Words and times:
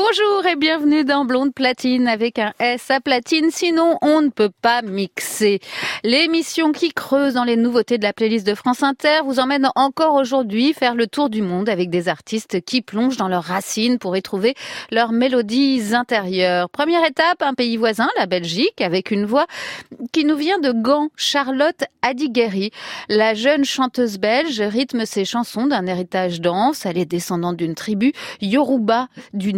Bonjour 0.00 0.46
et 0.46 0.54
bienvenue 0.54 1.04
dans 1.04 1.24
Blonde 1.24 1.52
Platine 1.52 2.06
avec 2.06 2.38
un 2.38 2.52
S 2.60 2.88
à 2.88 3.00
platine, 3.00 3.50
sinon 3.50 3.98
on 4.00 4.22
ne 4.22 4.28
peut 4.28 4.52
pas 4.62 4.80
mixer. 4.80 5.58
L'émission 6.04 6.70
qui 6.70 6.90
creuse 6.92 7.34
dans 7.34 7.42
les 7.42 7.56
nouveautés 7.56 7.98
de 7.98 8.04
la 8.04 8.12
playlist 8.12 8.46
de 8.46 8.54
France 8.54 8.84
Inter 8.84 9.22
vous 9.24 9.40
emmène 9.40 9.68
encore 9.74 10.14
aujourd'hui 10.14 10.72
faire 10.72 10.94
le 10.94 11.08
tour 11.08 11.30
du 11.30 11.42
monde 11.42 11.68
avec 11.68 11.90
des 11.90 12.08
artistes 12.08 12.60
qui 12.60 12.80
plongent 12.80 13.16
dans 13.16 13.26
leurs 13.26 13.42
racines 13.42 13.98
pour 13.98 14.16
y 14.16 14.22
trouver 14.22 14.54
leurs 14.92 15.10
mélodies 15.10 15.92
intérieures. 15.92 16.70
Première 16.70 17.04
étape, 17.04 17.42
un 17.42 17.54
pays 17.54 17.76
voisin, 17.76 18.08
la 18.16 18.26
Belgique, 18.26 18.80
avec 18.80 19.10
une 19.10 19.24
voix 19.24 19.46
qui 20.12 20.24
nous 20.24 20.36
vient 20.36 20.60
de 20.60 20.70
Gand, 20.70 21.08
Charlotte 21.16 21.82
Adigeri. 22.02 22.70
La 23.08 23.34
jeune 23.34 23.64
chanteuse 23.64 24.18
belge 24.18 24.60
rythme 24.60 25.04
ses 25.06 25.24
chansons 25.24 25.66
d'un 25.66 25.86
héritage 25.86 26.40
dense. 26.40 26.86
Elle 26.86 26.98
est 26.98 27.04
descendante 27.04 27.56
d'une 27.56 27.74
tribu 27.74 28.12
Yoruba 28.40 29.08
du 29.32 29.52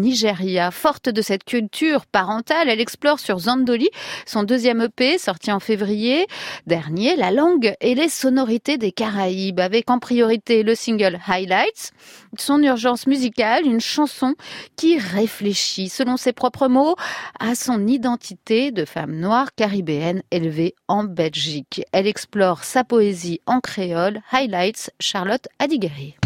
Forte 0.71 1.09
de 1.09 1.23
cette 1.23 1.45
culture 1.45 2.07
parentale, 2.07 2.69
elle 2.69 2.81
explore 2.81 3.19
sur 3.19 3.39
Zandoli, 3.41 3.89
son 4.27 4.45
deuxième 4.45 4.81
EP 4.83 5.19
sorti 5.19 5.51
en 5.51 5.61
février 5.61 6.27
dernier, 6.67 7.17
la 7.17 7.31
langue 7.31 7.75
et 7.81 7.95
les 7.95 8.09
sonorités 8.09 8.79
des 8.79 8.93
Caraïbes, 8.93 9.61
avec 9.61 9.91
en 9.91 9.99
priorité 9.99 10.63
le 10.63 10.75
single 10.75 11.19
Highlights, 11.27 11.93
son 12.39 12.63
urgence 12.63 13.07
musicale, 13.07 13.67
une 13.67 13.81
chanson 13.81 14.35
qui 14.77 14.99
réfléchit, 14.99 15.89
selon 15.89 16.17
ses 16.17 16.33
propres 16.33 16.69
mots, 16.69 16.95
à 17.41 17.55
son 17.55 17.87
identité 17.87 18.71
de 18.71 18.85
femme 18.85 19.17
noire 19.17 19.49
caribéenne 19.57 20.23
élevée 20.31 20.75
en 20.87 21.05
Belgique. 21.05 21.83
Elle 21.93 22.07
explore 22.07 22.63
sa 22.63 22.85
poésie 22.85 23.41
en 23.47 23.61
créole, 23.61 24.21
Highlights, 24.31 24.91
Charlotte 25.01 25.49
Adigari. 25.59 26.20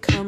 come 0.00 0.25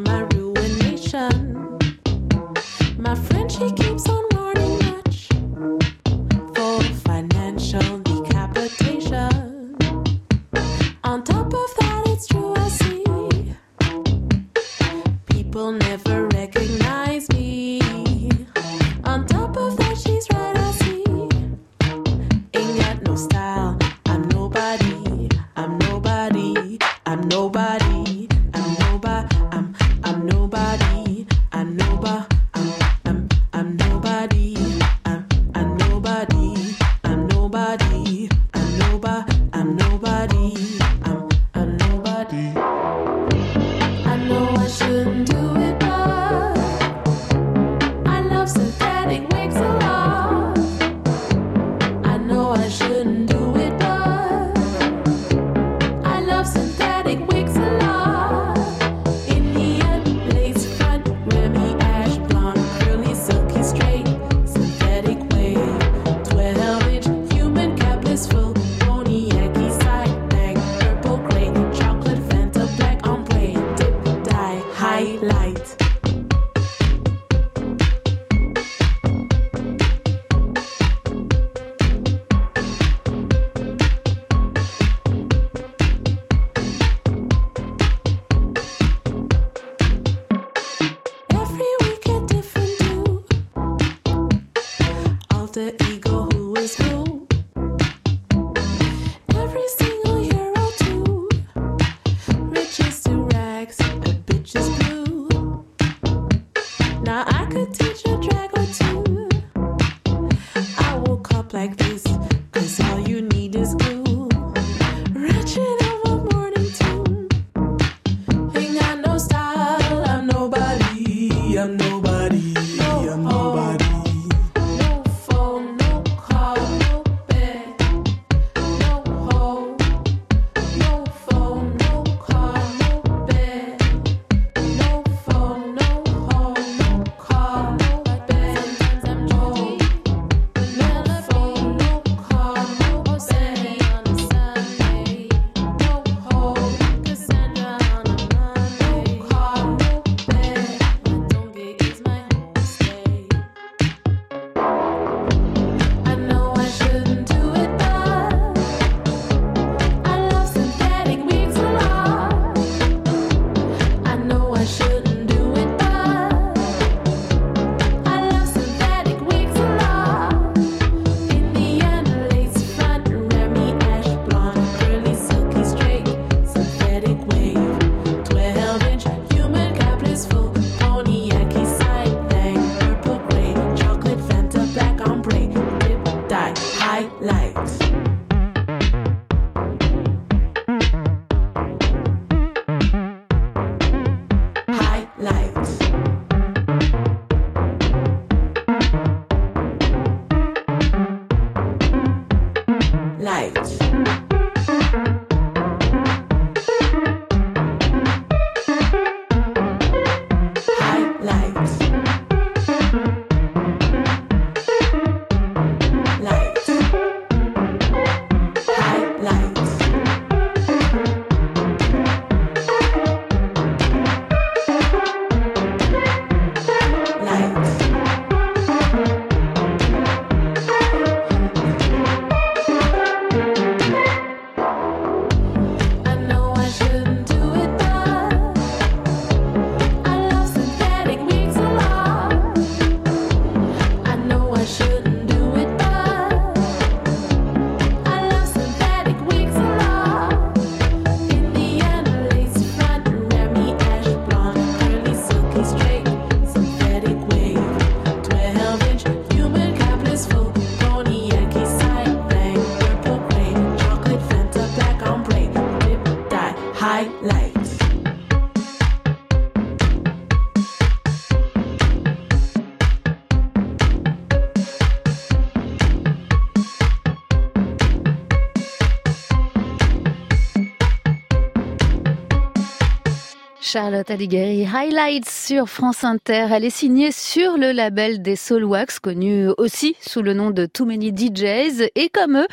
Charlotte 283.70 284.10
Alighieri, 284.10 284.66
Highlights 284.66 285.28
sur 285.28 285.68
France 285.68 286.02
Inter. 286.02 286.46
Elle 286.52 286.64
est 286.64 286.70
signée 286.70 287.12
sur 287.12 287.58
le 287.58 287.70
label 287.70 288.22
des 288.22 288.34
Soulwax, 288.34 288.98
connu 288.98 289.48
aussi 289.58 289.94
sous 290.00 290.22
le 290.22 290.32
nom 290.32 290.50
de 290.50 290.64
Too 290.64 290.86
Many 290.86 291.12
DJs. 291.14 291.90
Et 291.94 292.08
comme 292.08 292.38
eux, 292.38 292.46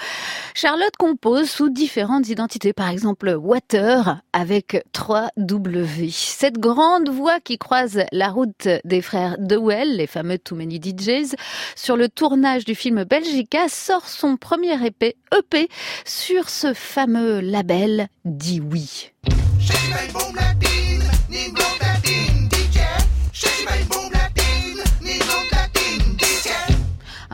Charlotte 0.54 0.98
compose 1.00 1.50
sous 1.50 1.70
différentes 1.70 2.28
identités. 2.28 2.74
Par 2.74 2.90
exemple, 2.90 3.34
Water 3.34 4.18
avec 4.34 4.84
3 4.92 5.30
W. 5.38 6.10
Cette 6.12 6.58
grande 6.58 7.08
voix 7.08 7.40
qui 7.40 7.58
croise 7.58 8.04
la 8.12 8.28
route 8.28 8.68
des 8.84 9.02
frères 9.02 9.38
Dewell, 9.40 9.96
les 9.96 10.08
fameux 10.08 10.38
Too 10.38 10.56
Many 10.56 10.82
DJs, 10.82 11.36
sur 11.78 11.96
le 11.96 12.10
tournage 12.10 12.66
du 12.66 12.76
film 12.76 13.06
Belgica, 13.06 13.70
sort 13.70 14.10
son 14.10 14.36
premier 14.36 14.86
EP, 14.86 15.16
EP 15.34 15.70
sur 16.04 16.50
ce 16.50 16.74
fameux 16.74 17.40
label 17.40 18.10
Dit 18.26 18.60
Oui. 18.60 19.14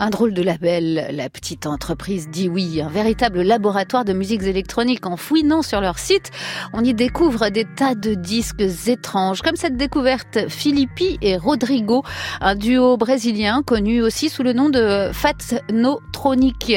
Un 0.04 0.10
drôle 0.10 0.34
de 0.34 0.42
label, 0.42 1.10
la 1.12 1.30
petite 1.30 1.68
entreprise 1.68 2.28
dit 2.28 2.50
un 2.82 2.90
véritable 2.90 3.44
laboratoire 3.44 4.04
de 4.04 4.14
musiques 4.14 4.42
électroniques. 4.42 5.06
En 5.06 5.16
fouinant 5.16 5.62
sur 5.62 5.80
leur 5.80 6.00
site, 6.00 6.32
on 6.74 6.84
y 6.84 6.96
découvre 6.96 7.50
des 7.50 7.66
tas 7.66 7.94
de 7.94 8.16
disques 8.16 8.64
étranges, 8.88 9.44
comme 9.44 9.56
cette 9.56 9.78
découverte 9.78 10.50
Filippi 10.50 11.20
et 11.22 11.38
Rodrigo, 11.38 12.02
un 12.40 12.56
duo 12.56 12.98
brésilien 12.98 13.62
connu 13.62 14.02
aussi 14.02 14.30
sous 14.30 14.42
le 14.42 14.54
nom 14.54 14.70
de 14.70 15.12
Fat 15.14 15.62
No 15.72 16.00
Tronic. 16.12 16.74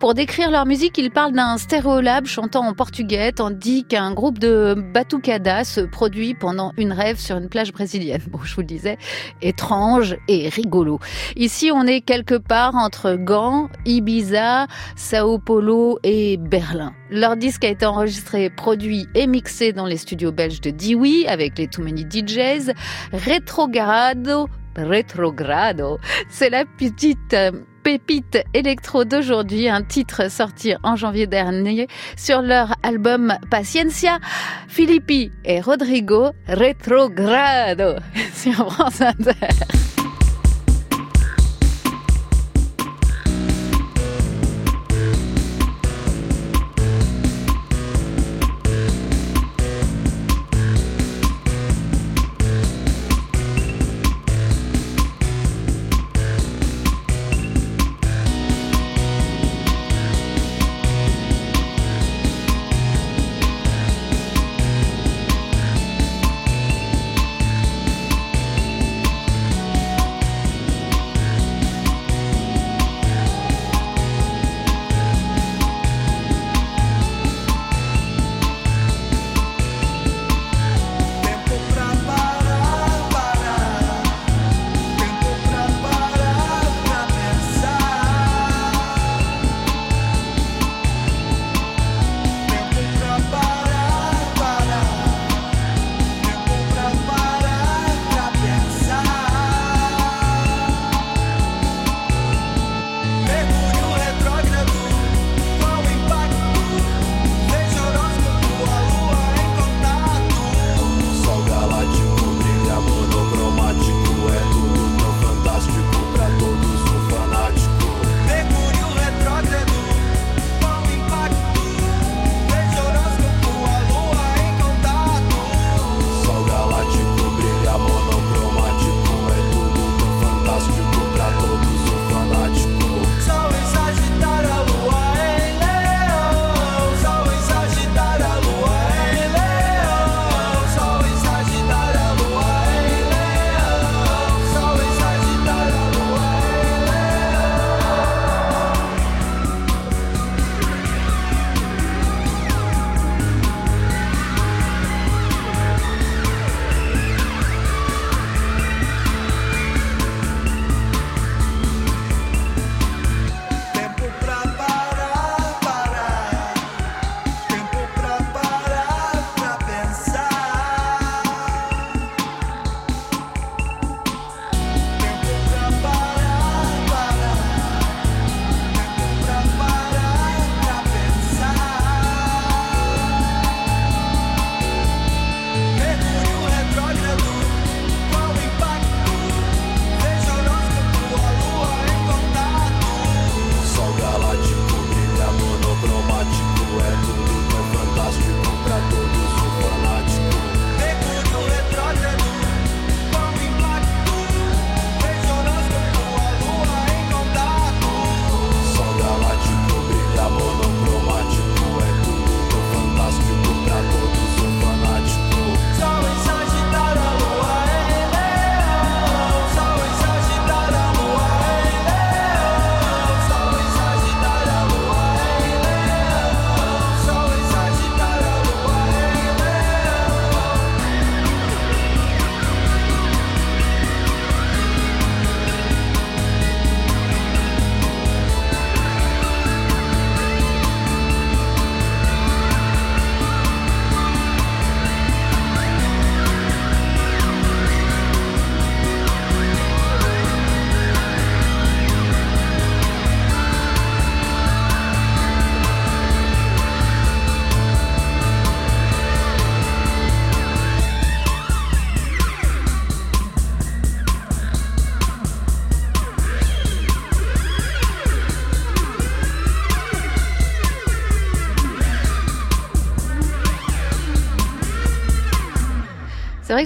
Pour 0.00 0.14
décrire 0.14 0.50
leur 0.50 0.64
musique, 0.64 0.96
ils 0.96 1.10
parlent 1.10 1.34
d'un 1.34 1.58
stéréolab 1.58 2.24
chantant 2.24 2.66
en 2.66 2.72
portugais, 2.72 3.32
tandis 3.32 3.84
qu'un 3.84 4.14
groupe 4.14 4.38
de 4.38 4.82
batucada 4.94 5.64
se 5.64 5.82
produit 5.82 6.32
pendant 6.32 6.72
une 6.78 6.92
rêve 6.92 7.18
sur 7.18 7.36
une 7.36 7.50
plage 7.50 7.70
brésilienne. 7.70 8.22
Bon, 8.28 8.38
je 8.42 8.54
vous 8.54 8.62
le 8.62 8.66
disais, 8.66 8.96
étrange 9.42 10.16
et 10.26 10.48
rigolo. 10.48 11.00
Ici, 11.36 11.70
on 11.70 11.86
est 11.86 12.00
quelque 12.00 12.36
part 12.36 12.61
entre 12.70 13.14
Gand, 13.14 13.68
Ibiza, 13.84 14.66
Sao 14.96 15.38
Paulo 15.38 15.98
et 16.02 16.36
Berlin. 16.36 16.94
Leur 17.10 17.36
disque 17.36 17.64
a 17.64 17.68
été 17.68 17.84
enregistré, 17.84 18.50
produit 18.50 19.06
et 19.14 19.26
mixé 19.26 19.72
dans 19.72 19.86
les 19.86 19.96
studios 19.96 20.32
belges 20.32 20.60
de 20.60 20.70
Dewey 20.70 21.26
avec 21.26 21.58
les 21.58 21.68
Too 21.68 21.82
Many 21.82 22.04
DJs. 22.04 22.72
Retrogrado, 23.12 24.48
Retrogrado, 24.76 25.98
c'est 26.28 26.50
la 26.50 26.64
petite 26.64 27.34
euh, 27.34 27.50
pépite 27.82 28.38
électro 28.54 29.04
d'aujourd'hui, 29.04 29.68
un 29.68 29.82
titre 29.82 30.30
sorti 30.30 30.74
en 30.82 30.96
janvier 30.96 31.26
dernier 31.26 31.88
sur 32.16 32.42
leur 32.42 32.74
album 32.82 33.34
Paciencia, 33.50 34.18
Filippi 34.68 35.30
et 35.44 35.60
Rodrigo 35.60 36.30
Retrogrado. 36.48 37.96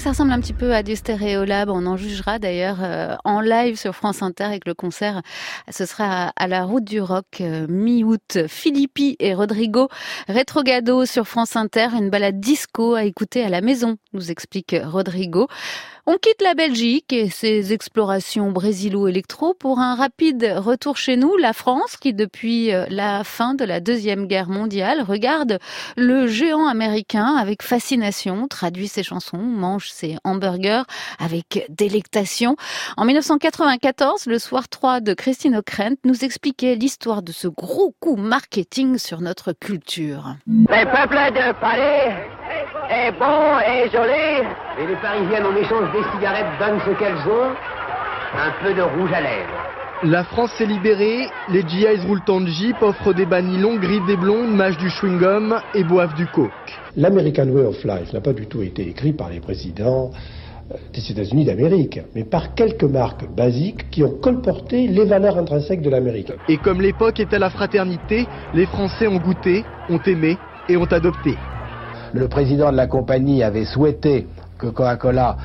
ça 0.07 0.11
ressemble 0.11 0.31
un 0.31 0.41
petit 0.41 0.53
peu 0.53 0.73
à 0.73 0.85
du 0.85 0.95
Stéréolab. 0.95 1.69
On 1.69 1.85
en 1.85 1.97
jugera 1.97 2.39
d'ailleurs 2.39 2.77
euh, 2.81 3.17
en 3.25 3.41
live 3.41 3.77
sur 3.77 3.93
France 3.93 4.23
Inter 4.23 4.45
avec 4.45 4.65
le 4.65 4.73
concert. 4.73 5.21
Ce 5.69 5.85
sera 5.85 6.29
à 6.37 6.47
la 6.47 6.63
route 6.63 6.85
du 6.85 7.01
rock 7.01 7.41
euh, 7.41 7.67
mi-août. 7.69 8.47
Philippi 8.47 9.17
et 9.19 9.35
Rodrigo 9.35 9.89
Retrogado 10.29 11.07
sur 11.07 11.27
France 11.27 11.57
Inter. 11.57 11.89
Une 11.99 12.09
balade 12.09 12.39
disco 12.39 12.95
à 12.95 13.03
écouter 13.03 13.43
à 13.43 13.49
la 13.49 13.61
maison, 13.61 13.97
nous 14.13 14.31
explique 14.31 14.77
Rodrigo. 14.81 15.49
On 16.09 16.19
quitte 16.19 16.41
la 16.41 16.55
Belgique 16.55 17.13
et 17.13 17.31
ses 17.31 17.73
explorations 17.73 18.53
brésilo-électro 18.53 19.55
pour 19.55 19.81
un 19.81 19.97
rapide 19.97 20.55
retour 20.57 20.97
chez 20.97 21.17
nous, 21.17 21.37
la 21.37 21.53
France, 21.53 21.97
qui 21.97 22.15
depuis 22.15 22.73
euh, 22.73 22.87
la 22.91 23.25
fin 23.25 23.55
de 23.55 23.65
la 23.65 23.81
Deuxième 23.81 24.29
Guerre 24.29 24.49
mondiale 24.49 25.03
regarde 25.03 25.59
le 25.97 26.29
géant 26.29 26.69
américain 26.69 27.35
avec 27.37 27.61
fascination, 27.65 28.47
traduit 28.47 28.87
ses 28.87 29.03
chansons, 29.03 29.39
mange 29.39 29.91
ses 29.91 30.17
hamburgers 30.23 30.85
avec 31.19 31.67
délectation. 31.71 32.55
En 32.97 33.05
1994, 33.05 34.27
le 34.27 34.39
soir 34.39 34.69
3 34.69 35.01
de 35.01 35.13
Christine 35.13 35.57
O'Krent 35.57 35.97
nous 36.05 36.25
expliquait 36.25 36.77
l'histoire 36.77 37.23
de 37.23 37.33
ce 37.33 37.49
gros 37.49 37.97
coup 37.99 38.15
marketing 38.15 38.99
sur 38.99 39.21
notre 39.21 39.53
culture. 39.53 40.37
Le 40.47 40.85
peuple 40.85 41.35
de 41.35 41.53
Paris 41.61 42.15
est 42.91 43.11
bon 43.13 43.59
et 43.59 43.91
joli. 43.91 44.47
Et 44.79 44.87
les 44.87 44.97
Parisiennes, 44.97 45.47
en 45.47 45.57
échange 45.57 45.91
des 45.97 46.11
cigarettes, 46.11 46.47
donnent 46.59 46.81
ce 46.85 46.91
qu'elles 46.99 47.29
ont, 47.29 47.57
un 48.37 48.51
peu 48.63 48.75
de 48.75 48.83
rouge 48.83 49.13
à 49.13 49.21
lèvres. 49.21 49.67
La 50.03 50.25
France 50.25 50.53
s'est 50.59 50.67
libérée, 50.67 51.31
les 51.49 51.67
GIs 51.67 51.87
roulent 52.07 52.21
en 52.29 52.45
Jeep, 52.45 52.83
offrent 52.83 53.15
des 53.15 53.25
bannis 53.25 53.57
longs, 53.57 53.77
griffent 53.77 54.07
des 54.07 54.17
blondes, 54.17 54.55
mâchent 54.55 54.77
du 54.77 54.91
chewing-gum 54.91 55.59
et 55.73 55.85
boivent 55.85 56.15
du 56.15 56.27
coke. 56.27 56.51
L'American 56.99 57.49
Way 57.49 57.63
of 57.63 57.83
Life 57.83 58.13
n'a 58.13 58.21
pas 58.21 58.35
du 58.35 58.47
tout 58.47 58.61
été 58.63 58.87
écrit 58.87 59.13
par 59.13 59.31
les 59.31 59.41
présidents 59.41 60.11
euh, 60.71 60.75
des 60.93 61.13
États-Unis 61.13 61.47
d'Amérique, 61.47 62.01
mais 62.15 62.25
par 62.25 62.55
quelques 62.55 62.85
marques 62.85 63.27
basiques 63.35 63.89
qui 63.91 64.05
ont 64.05 64.19
colporté 64.21 64.87
les 64.87 65.07
valeurs 65.07 65.39
intrinsèques 65.39 65.81
de 65.81 65.89
l'Amérique. 65.89 66.33
Et 66.47 66.59
comme 66.59 66.83
l'époque 66.83 67.21
était 67.21 67.39
la 67.39 67.49
fraternité, 67.49 68.27
les 68.53 68.67
Français 68.67 69.07
ont 69.07 69.17
goûté, 69.17 69.65
ont 69.89 70.01
aimé 70.05 70.37
et 70.69 70.77
ont 70.77 70.85
adopté. 70.85 71.39
Le 72.13 72.29
président 72.29 72.71
de 72.71 72.77
la 72.77 72.87
compagnie 72.87 73.43
avait 73.43 73.65
souhaité 73.65 74.27
que 74.59 74.67
Coca-Cola 74.67 75.37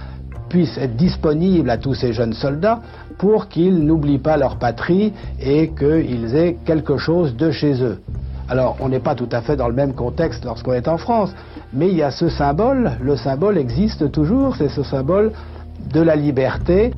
puisse 0.52 0.78
être 0.78 0.98
disponible 0.98 1.70
à 1.70 1.78
tous 1.78 1.94
ces 1.94 2.12
jeunes 2.12 2.34
soldats 2.34 2.82
pour 3.18 3.48
qu'ils 3.48 3.86
n'oublient 3.86 4.20
pas 4.20 4.36
leur 4.36 4.58
patrie 4.58 5.14
et 5.42 5.70
qu'ils 5.70 6.36
aient 6.36 6.58
quelque 6.66 6.98
chose 6.98 7.38
de 7.38 7.52
chez 7.52 7.82
eux. 7.82 8.02
Alors, 8.50 8.76
on 8.82 8.90
n'est 8.90 9.00
pas 9.00 9.16
tout 9.16 9.30
à 9.32 9.40
fait 9.40 9.56
dans 9.56 9.70
le 9.70 9.74
même 9.74 9.94
contexte 9.94 10.44
lorsqu'on 10.44 10.74
est 10.74 10.90
en 10.90 10.98
France, 10.98 11.34
mais 11.72 11.88
il 11.88 11.96
y 11.96 12.04
a 12.04 12.12
ce 12.12 12.28
symbole, 12.28 12.92
le 13.02 13.16
symbole 13.16 13.58
existe 13.58 14.12
toujours, 14.12 14.58
c'est 14.58 14.68
ce 14.68 14.84
symbole 14.84 15.32
de 15.94 16.02
la 16.02 16.18
liberté. 16.18 16.92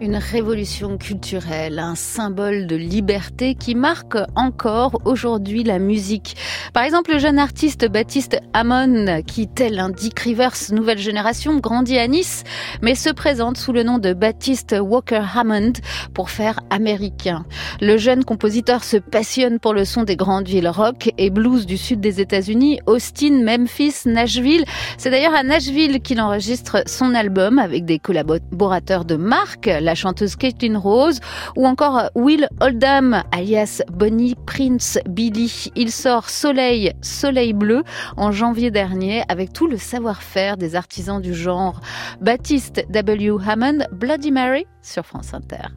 Une 0.00 0.16
révolution 0.16 0.98
culturelle, 0.98 1.78
un 1.78 1.94
symbole 1.94 2.66
de 2.66 2.74
liberté 2.74 3.54
qui 3.54 3.76
marque 3.76 4.18
encore 4.34 5.00
aujourd'hui 5.04 5.62
la 5.62 5.78
musique. 5.78 6.36
Par 6.74 6.82
exemple, 6.82 7.12
le 7.12 7.18
jeune 7.18 7.38
artiste 7.38 7.88
Baptiste 7.88 8.40
Hamon, 8.54 9.22
qui 9.24 9.46
tel 9.46 9.78
un 9.78 9.90
Dick 9.90 10.18
Rivers 10.18 10.56
nouvelle 10.72 10.98
génération, 10.98 11.58
grandit 11.58 11.96
à 11.96 12.08
Nice, 12.08 12.42
mais 12.82 12.96
se 12.96 13.08
présente 13.08 13.56
sous 13.56 13.72
le 13.72 13.84
nom 13.84 13.98
de 13.98 14.12
Baptiste 14.12 14.74
Walker 14.78 15.22
Hammond 15.34 15.74
pour 16.12 16.28
faire 16.28 16.58
américain. 16.70 17.46
Le 17.80 17.96
jeune 17.96 18.24
compositeur 18.24 18.82
se 18.82 18.96
passionne 18.96 19.60
pour 19.60 19.74
le 19.74 19.84
son 19.84 20.02
des 20.02 20.16
grandes 20.16 20.48
villes 20.48 20.68
rock 20.68 21.12
et 21.18 21.30
blues 21.30 21.66
du 21.66 21.78
sud 21.78 22.00
des 22.00 22.20
États-Unis, 22.20 22.80
Austin, 22.86 23.44
Memphis, 23.44 24.06
Nashville. 24.06 24.64
C'est 24.98 25.10
d'ailleurs 25.10 25.34
à 25.34 25.44
Nashville 25.44 26.00
qu'il 26.02 26.20
enregistre 26.20 26.82
son 26.86 27.14
album 27.14 27.60
avec 27.60 27.84
des 27.84 28.00
collaborateurs 28.00 29.04
de 29.04 29.14
marque, 29.14 29.70
la 29.84 29.94
chanteuse 29.94 30.34
Caitlin 30.36 30.78
Rose 30.78 31.20
ou 31.56 31.66
encore 31.66 32.10
Will 32.14 32.48
Oldham 32.60 33.22
alias 33.30 33.82
Bonnie 33.92 34.34
Prince 34.46 34.98
Billy. 35.08 35.70
Il 35.76 35.92
sort 35.92 36.30
Soleil, 36.30 36.92
Soleil 37.02 37.52
Bleu 37.52 37.84
en 38.16 38.32
janvier 38.32 38.70
dernier 38.70 39.22
avec 39.28 39.52
tout 39.52 39.66
le 39.66 39.76
savoir-faire 39.76 40.56
des 40.56 40.74
artisans 40.74 41.20
du 41.20 41.34
genre. 41.34 41.80
Baptiste 42.20 42.84
W. 42.90 43.36
Hammond, 43.46 43.86
Bloody 43.92 44.32
Mary 44.32 44.66
sur 44.82 45.04
France 45.04 45.34
Inter. 45.34 45.68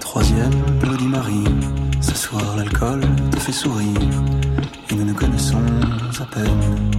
Troisième 0.00 0.50
Bloody 0.80 1.08
Mary, 1.08 1.44
l'alcool 2.56 3.00
te 3.30 3.38
fait 3.38 3.52
sourire 3.52 4.00
et 4.90 4.94
nous 4.94 5.04
nous 5.04 5.14
connaissons 5.14 5.62
à 6.20 6.24
peine. 6.24 6.90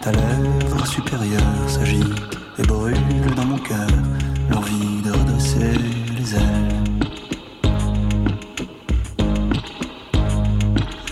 Ta 0.00 0.12
lèvre 0.12 0.86
supérieure 0.86 1.68
s'agite 1.68 2.38
et 2.58 2.62
brûle 2.62 2.96
dans 3.36 3.44
mon 3.44 3.58
cœur 3.58 3.88
l'envie 4.50 5.02
de 5.04 5.10
redresser 5.10 5.72
les 6.16 6.34
ailes. 6.34 6.82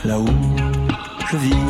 Là-haut, 0.05 0.27
je 1.31 1.37
vis, 1.37 1.70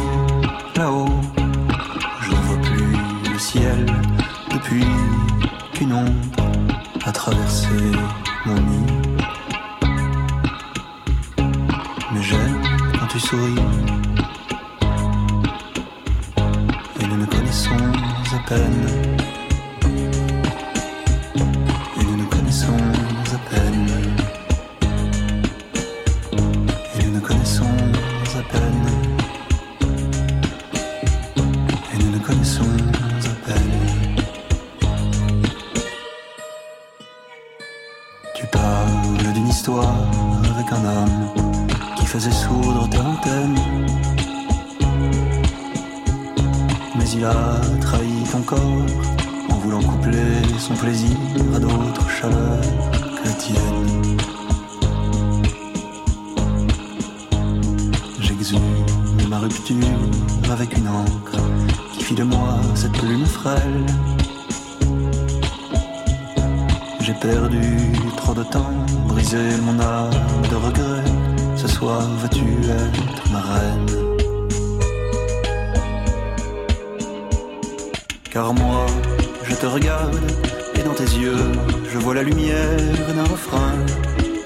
vois 82.10 82.24
la 82.24 82.28
lumière 82.28 82.76
d'un 83.14 83.28
refrain. 83.36 83.72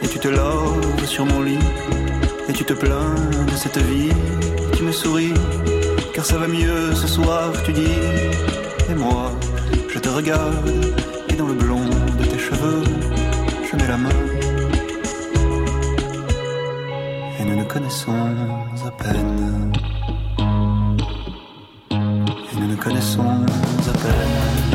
Et 0.03 0.09
tu 0.09 0.19
te 0.19 0.29
laves 0.29 1.07
sur 1.07 1.25
mon 1.25 1.41
lit 1.41 1.67
et 2.49 2.53
tu 2.53 2.63
te 2.63 2.75
plains 2.75 3.15
de 3.51 3.57
cette 3.57 3.79
vie. 3.79 4.13
Tu 4.77 4.83
me 4.83 4.93
souris, 4.93 5.33
car 6.13 6.27
ça 6.27 6.37
va 6.37 6.47
mieux 6.47 6.95
ce 6.95 7.07
soir, 7.07 7.53
tu 7.65 7.73
dis. 7.73 7.99
Et 8.91 8.95
moi, 8.95 9.33
je 9.89 9.99
te 9.99 10.11
regarde 10.11 10.69
et 11.31 11.37
dans 11.41 11.47
le 11.47 11.55
blond 11.55 11.87
de 12.19 12.25
tes 12.25 12.39
cheveux, 12.39 12.83
je 13.69 13.77
mets 13.77 13.89
la 13.89 13.97
main. 13.97 14.21
Et 17.39 17.45
nous 17.47 17.57
nous 17.57 17.69
connaissons 17.75 18.21
à 18.89 18.91
peine. 19.03 19.73
Et 22.51 22.57
nous 22.61 22.69
nous 22.73 22.81
connaissons 22.87 23.31
à 23.93 23.93
peine. 24.03 24.74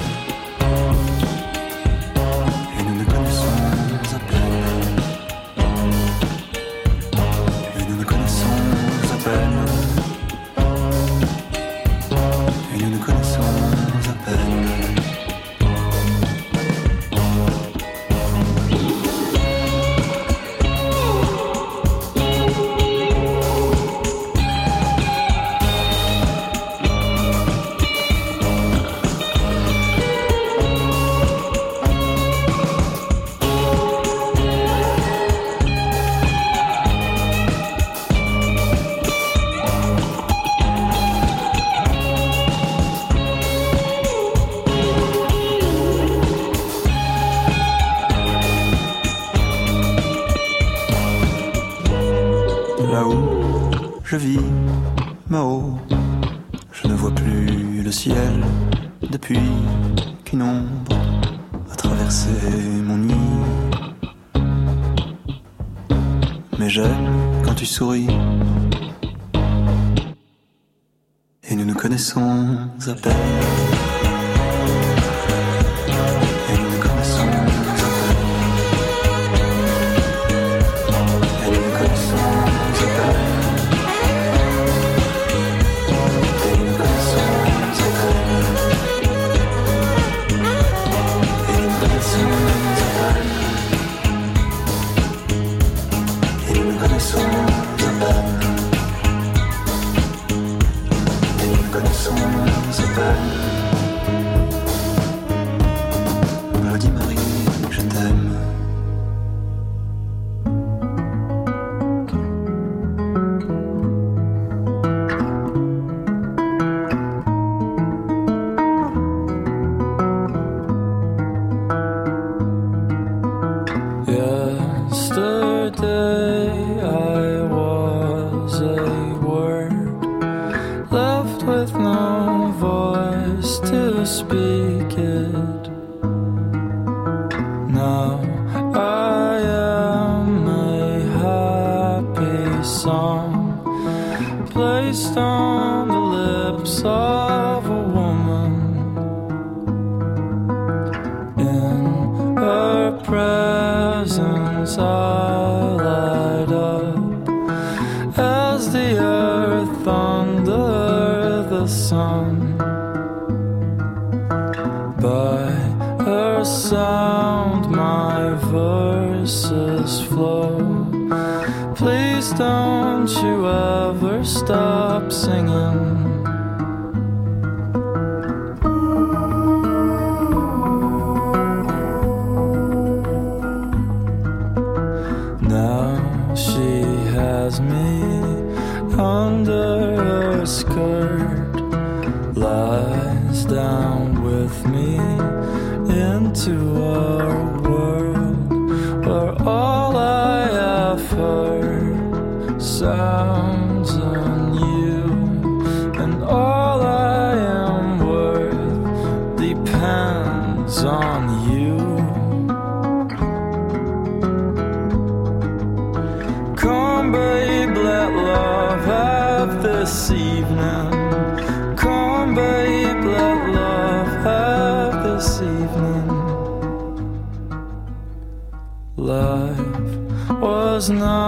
not 230.89 231.18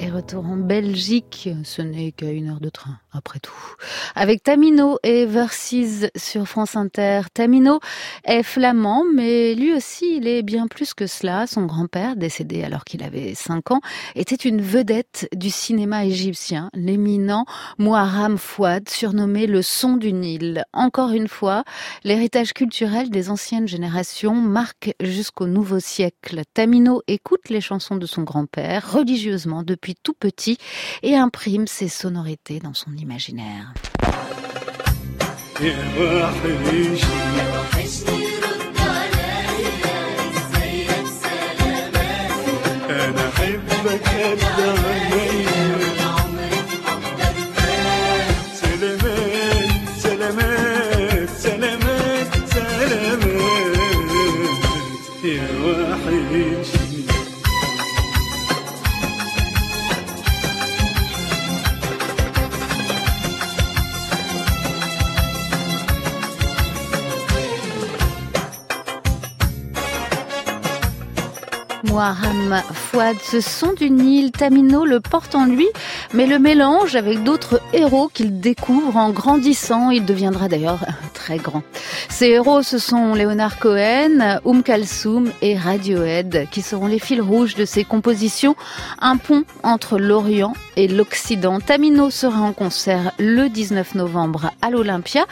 Et 0.00 0.10
retour 0.10 0.46
en 0.46 0.56
Belgique, 0.56 1.48
ce 1.64 1.82
n'est 1.82 2.12
qu'à 2.12 2.30
une 2.30 2.48
heure 2.48 2.60
de 2.60 2.68
train 2.68 2.98
après 3.18 3.40
tout. 3.40 3.52
Avec 4.14 4.42
Tamino 4.42 4.98
et 5.02 5.26
Versus 5.26 6.06
sur 6.16 6.46
France 6.46 6.76
Inter. 6.76 7.22
Tamino 7.34 7.80
est 8.24 8.42
flamand, 8.42 9.04
mais 9.12 9.54
lui 9.54 9.74
aussi, 9.74 10.16
il 10.16 10.28
est 10.28 10.42
bien 10.42 10.68
plus 10.68 10.94
que 10.94 11.06
cela. 11.06 11.46
Son 11.46 11.66
grand-père, 11.66 12.16
décédé 12.16 12.62
alors 12.62 12.84
qu'il 12.84 13.02
avait 13.02 13.34
5 13.34 13.72
ans, 13.72 13.80
était 14.14 14.36
une 14.36 14.62
vedette 14.62 15.28
du 15.34 15.50
cinéma 15.50 16.04
égyptien, 16.04 16.70
l'éminent 16.74 17.44
Muharram 17.78 18.38
Fouad, 18.38 18.88
surnommé 18.88 19.46
le 19.46 19.62
son 19.62 19.96
du 19.96 20.12
Nil. 20.12 20.64
Encore 20.72 21.10
une 21.10 21.28
fois, 21.28 21.64
l'héritage 22.04 22.52
culturel 22.52 23.10
des 23.10 23.30
anciennes 23.30 23.68
générations 23.68 24.34
marque 24.34 24.94
jusqu'au 25.00 25.46
nouveau 25.46 25.80
siècle. 25.80 26.42
Tamino 26.54 27.02
écoute 27.08 27.48
les 27.50 27.60
chansons 27.60 27.96
de 27.96 28.06
son 28.06 28.22
grand-père 28.22 28.92
religieusement 28.92 29.64
depuis 29.64 29.96
tout 30.02 30.14
petit 30.14 30.56
et 31.02 31.16
imprime 31.16 31.66
ses 31.66 31.88
sonorités 31.88 32.60
dans 32.60 32.74
son 32.74 32.92
image. 32.92 33.07
imaginaire. 33.08 33.72
أنا 42.90 43.28
أحبك 43.28 44.08
أبدا 44.08 45.07
Moharam 71.98 72.62
Fouad, 72.72 73.16
ce 73.20 73.40
son 73.40 73.72
du 73.72 73.90
Nil, 73.90 74.30
Tamino 74.30 74.84
le 74.84 75.00
porte 75.00 75.34
en 75.34 75.46
lui, 75.46 75.66
mais 76.14 76.26
le 76.26 76.38
mélange 76.38 76.94
avec 76.94 77.24
d'autres 77.24 77.60
héros 77.72 78.08
qu'il 78.14 78.38
découvre 78.38 78.96
en 78.96 79.10
grandissant. 79.10 79.90
Il 79.90 80.04
deviendra 80.04 80.46
d'ailleurs 80.46 80.78
très 81.12 81.38
grand. 81.38 81.64
Ces 82.08 82.26
héros, 82.26 82.62
ce 82.62 82.78
sont 82.78 83.16
Leonard 83.16 83.58
Cohen, 83.58 84.38
Oum 84.44 84.62
Kalsoum 84.62 85.32
et 85.42 85.58
Radiohead, 85.58 86.46
qui 86.52 86.62
seront 86.62 86.86
les 86.86 87.00
fils 87.00 87.20
rouges 87.20 87.56
de 87.56 87.64
ses 87.64 87.82
compositions, 87.82 88.54
un 89.00 89.16
pont 89.16 89.42
entre 89.64 89.98
l'Orient 89.98 90.52
et 90.76 90.86
l'Occident. 90.86 91.58
Tamino 91.58 92.10
sera 92.10 92.42
en 92.42 92.52
concert 92.52 93.10
le 93.18 93.48
19 93.48 93.96
novembre 93.96 94.52
à 94.62 94.70
l'Olympia 94.70 95.26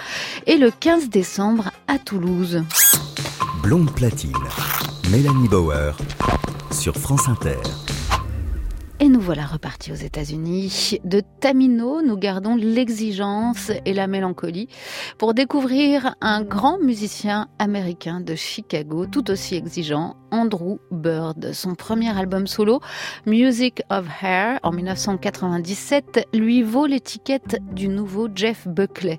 et 0.49 0.57
le 0.57 0.73
15 0.73 1.11
décembre 1.11 1.71
à 1.87 2.01
Toulouse. 2.01 2.65
Blonde 3.63 3.95
platine. 3.95 4.33
Mélanie 5.13 5.49
Bauer 5.49 5.93
sur 6.77 6.95
France 6.95 7.29
Inter. 7.29 7.57
Et 8.99 9.09
nous 9.11 9.21
voilà 9.21 9.45
repartis 9.45 9.93
aux 9.93 9.97
États-Unis. 9.97 10.99
De 11.05 11.21
Tamino, 11.41 12.01
nous 12.01 12.17
gardons 12.17 12.57
l'exigence 12.57 13.71
et 13.85 13.93
la 13.93 14.07
mélancolie 14.07 14.69
pour 15.19 15.35
découvrir 15.35 16.15
un 16.23 16.41
grand 16.43 16.79
musicien 16.79 17.49
américain 17.59 18.21
de 18.21 18.35
Chicago, 18.35 19.05
tout 19.05 19.31
aussi 19.31 19.55
exigeant, 19.55 20.17
Andrew 20.31 20.79
Bird. 20.91 21.53
Son 21.53 21.75
premier 21.75 22.17
album 22.19 22.47
solo, 22.47 22.81
Music 23.27 23.83
of 23.91 24.07
Hair, 24.23 24.61
en 24.63 24.73
1997, 24.73 26.29
lui 26.33 26.63
vaut 26.63 26.87
l'étiquette 26.87 27.59
du 27.73 27.89
nouveau 27.89 28.29
Jeff 28.35 28.67
Buckley. 28.67 29.19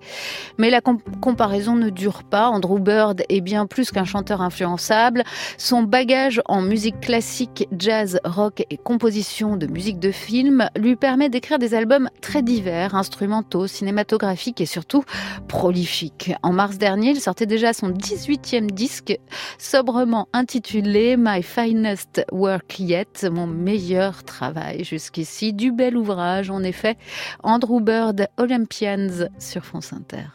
Mais 0.58 0.72
la 0.72 0.82
com- 0.82 0.98
comparaison 1.22 1.76
ne 1.76 1.92
dure 1.92 2.24
pas. 2.24 2.48
Andrew 2.50 2.80
Bird 2.80 3.24
est 3.30 3.42
bien 3.42 3.68
plus 3.68 3.92
qu'un 3.92 4.06
chanteur 4.06 4.42
influençable. 4.42 5.24
Son 5.60 5.84
bagage 5.84 6.42
en 6.46 6.64
musique 6.64 7.00
classique, 7.00 7.68
jazz, 7.78 8.20
rock 8.26 8.66
et 8.72 8.78
composition 8.78 9.56
de 9.56 9.67
musique 9.68 10.00
de 10.00 10.12
film 10.12 10.70
lui 10.78 10.96
permet 10.96 11.30
d'écrire 11.30 11.60
des 11.60 11.74
albums 11.74 12.10
très 12.22 12.42
divers, 12.42 12.96
instrumentaux, 12.96 13.68
cinématographiques 13.68 14.62
et 14.62 14.66
surtout 14.66 15.04
prolifiques. 15.48 16.32
En 16.44 16.54
mars 16.54 16.78
dernier, 16.78 17.12
il 17.12 17.22
sortait 17.22 17.46
déjà 17.46 17.74
son 17.74 17.90
18e 17.90 18.68
disque, 18.68 19.18
sobrement 19.58 20.28
intitulé 20.34 21.16
My 21.18 21.44
Finest 21.44 22.26
Work 22.32 22.80
Yet, 22.80 23.30
mon 23.32 23.48
meilleur 23.48 24.24
travail 24.24 24.84
jusqu'ici. 24.84 25.54
Du 25.54 25.72
bel 25.72 25.98
ouvrage, 25.98 26.50
en 26.50 26.64
effet. 26.64 26.98
Andrew 27.44 27.80
Bird, 27.82 28.28
Olympians 28.38 29.30
sur 29.40 29.64
France 29.64 29.94
Inter. 29.94 30.28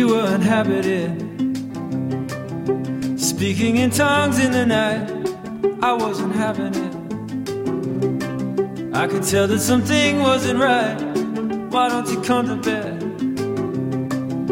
Were 0.00 0.34
inhabited, 0.34 1.10
speaking 3.20 3.76
in 3.76 3.90
tongues 3.90 4.38
in 4.38 4.50
the 4.50 4.64
night. 4.64 5.10
I 5.82 5.92
wasn't 5.92 6.34
having 6.34 6.74
it. 6.74 6.94
I 8.96 9.06
could 9.06 9.22
tell 9.22 9.46
that 9.48 9.60
something 9.60 10.20
wasn't 10.20 10.60
right. 10.60 10.98
Why 11.70 11.90
don't 11.90 12.08
you 12.08 12.22
come 12.22 12.46
to 12.46 12.56
bed? 12.56 13.02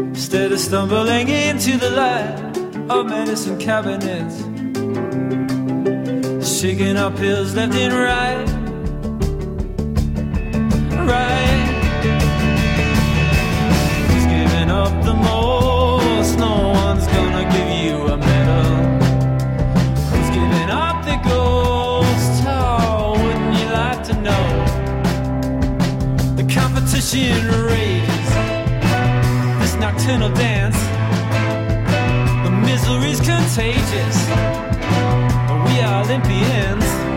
Instead 0.09 0.53
of 0.53 0.61
stumbling 0.61 1.29
into 1.29 1.79
the 1.79 1.91
light 1.91 2.91
of 2.91 3.07
medicine 3.07 3.59
cabinets, 3.59 4.37
shaking 6.47 6.99
up 6.99 7.17
pills 7.17 7.55
left 7.55 7.75
and 7.75 7.95
right. 7.95 8.47
Right. 11.09 11.50
Most? 15.21 16.39
No 16.39 16.71
one's 16.85 17.07
gonna 17.07 17.45
give 17.55 17.71
you 17.85 17.97
a 18.15 18.17
medal. 18.17 18.71
Who's 20.11 20.31
giving 20.31 20.71
up 20.71 21.05
the 21.05 21.17
ghost? 21.29 22.43
Oh, 22.47 23.13
wouldn't 23.23 23.55
you 23.61 23.69
like 23.81 24.03
to 24.05 24.15
know? 24.27 24.47
The 26.37 26.45
competition 26.53 27.47
rages, 27.73 28.29
this 29.61 29.75
nocturnal 29.77 30.31
dance. 30.31 30.81
The 32.45 32.51
misery's 32.51 33.21
contagious. 33.21 34.19
But 35.49 35.59
we 35.67 35.81
are 35.81 36.05
Olympians. 36.05 37.10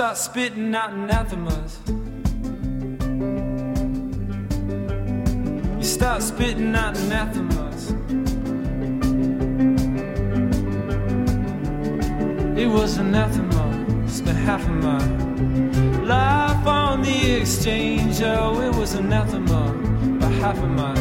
Start 0.00 0.16
spitting 0.16 0.74
out 0.74 0.92
anathemas. 0.92 1.78
You 5.76 5.84
start 5.84 6.22
spitting 6.22 6.74
out 6.74 6.96
anathemas. 6.96 7.90
It 12.58 12.66
was 12.66 12.96
anathema. 12.96 14.08
Spent 14.08 14.38
half 14.38 14.62
of 14.62 14.70
my 14.70 15.04
life 16.04 16.66
on 16.66 17.02
the 17.02 17.32
exchange. 17.32 18.22
Oh, 18.22 18.58
it 18.62 18.74
was 18.74 18.94
anathema. 18.94 19.70
By 20.18 20.28
half 20.28 20.56
of 20.56 20.70
my 20.70 20.94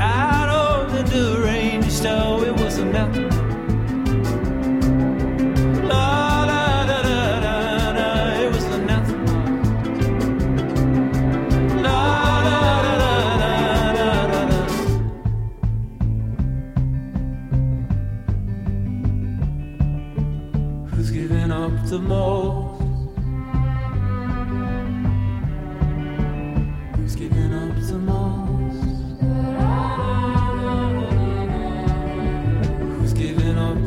out 0.00 0.48
of 0.48 0.92
the 0.92 1.04
deranged. 1.04 2.04
Oh, 2.04 2.42
it 2.42 2.52
was 2.60 2.78
anathema. 2.78 3.45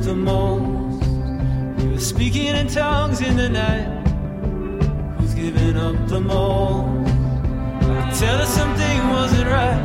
The 0.09 0.15
most? 0.15 1.05
You 1.83 1.91
were 1.91 1.99
speaking 1.99 2.55
in 2.55 2.67
tongues 2.67 3.21
in 3.21 3.37
the 3.37 3.47
night. 3.47 3.89
Who's 5.17 5.35
giving 5.35 5.77
up 5.77 6.07
the 6.07 6.19
most? 6.19 7.13
Tell 8.19 8.37
that 8.39 8.47
something 8.47 8.97
wasn't 9.09 9.47
right. 9.57 9.81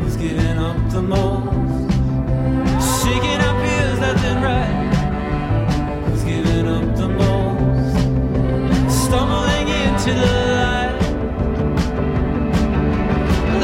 Who's 0.00 0.16
giving 0.16 0.56
up 0.68 0.78
the 0.90 1.02
most? 1.02 1.92
Shaking 3.02 3.40
ears 3.74 3.98
left 4.04 4.24
and 4.30 4.40
right. 4.50 4.76
Who's 6.06 6.24
giving 6.24 6.66
up 6.76 6.86
the 6.96 7.08
most? 7.08 7.94
Stumbling 9.02 9.68
into 9.82 10.12
the 10.22 10.34
light. 10.56 10.96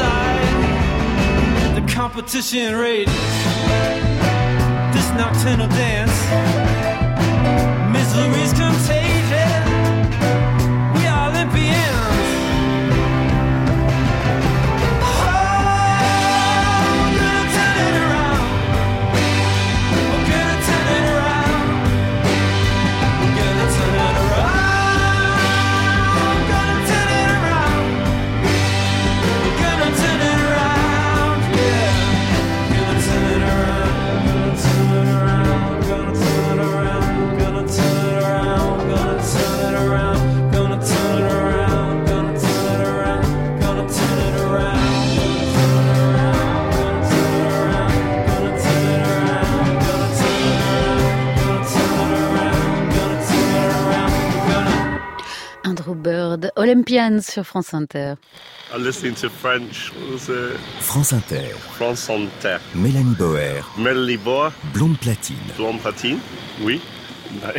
Light. 0.01 1.71
The 1.77 1.83
competition 1.91 2.75
rages. 2.75 4.14
Nocturnal 5.17 5.67
dance. 5.69 6.11
Misery's 7.91 8.51
Olympians 56.65 57.21
sur 57.21 57.43
France 57.45 57.75
Inter. 57.75 58.15
I'm 58.73 58.83
listening 58.83 59.13
to 59.21 59.29
French. 59.29 59.91
What 59.93 60.11
was 60.13 60.29
it? 60.29 60.57
France 60.79 61.13
Inter, 61.13 61.53
France 61.77 62.09
Inter. 62.09 62.59
Mélanie 62.73 63.15
Bauer, 63.15 63.63
Melanie 63.77 64.17
Bois, 64.17 64.51
Blonde 64.73 64.97
Platine. 64.97 65.37
Blonde 65.57 65.79
Platine? 65.79 66.19
Oui. 66.61 66.81
Non. 67.41 67.51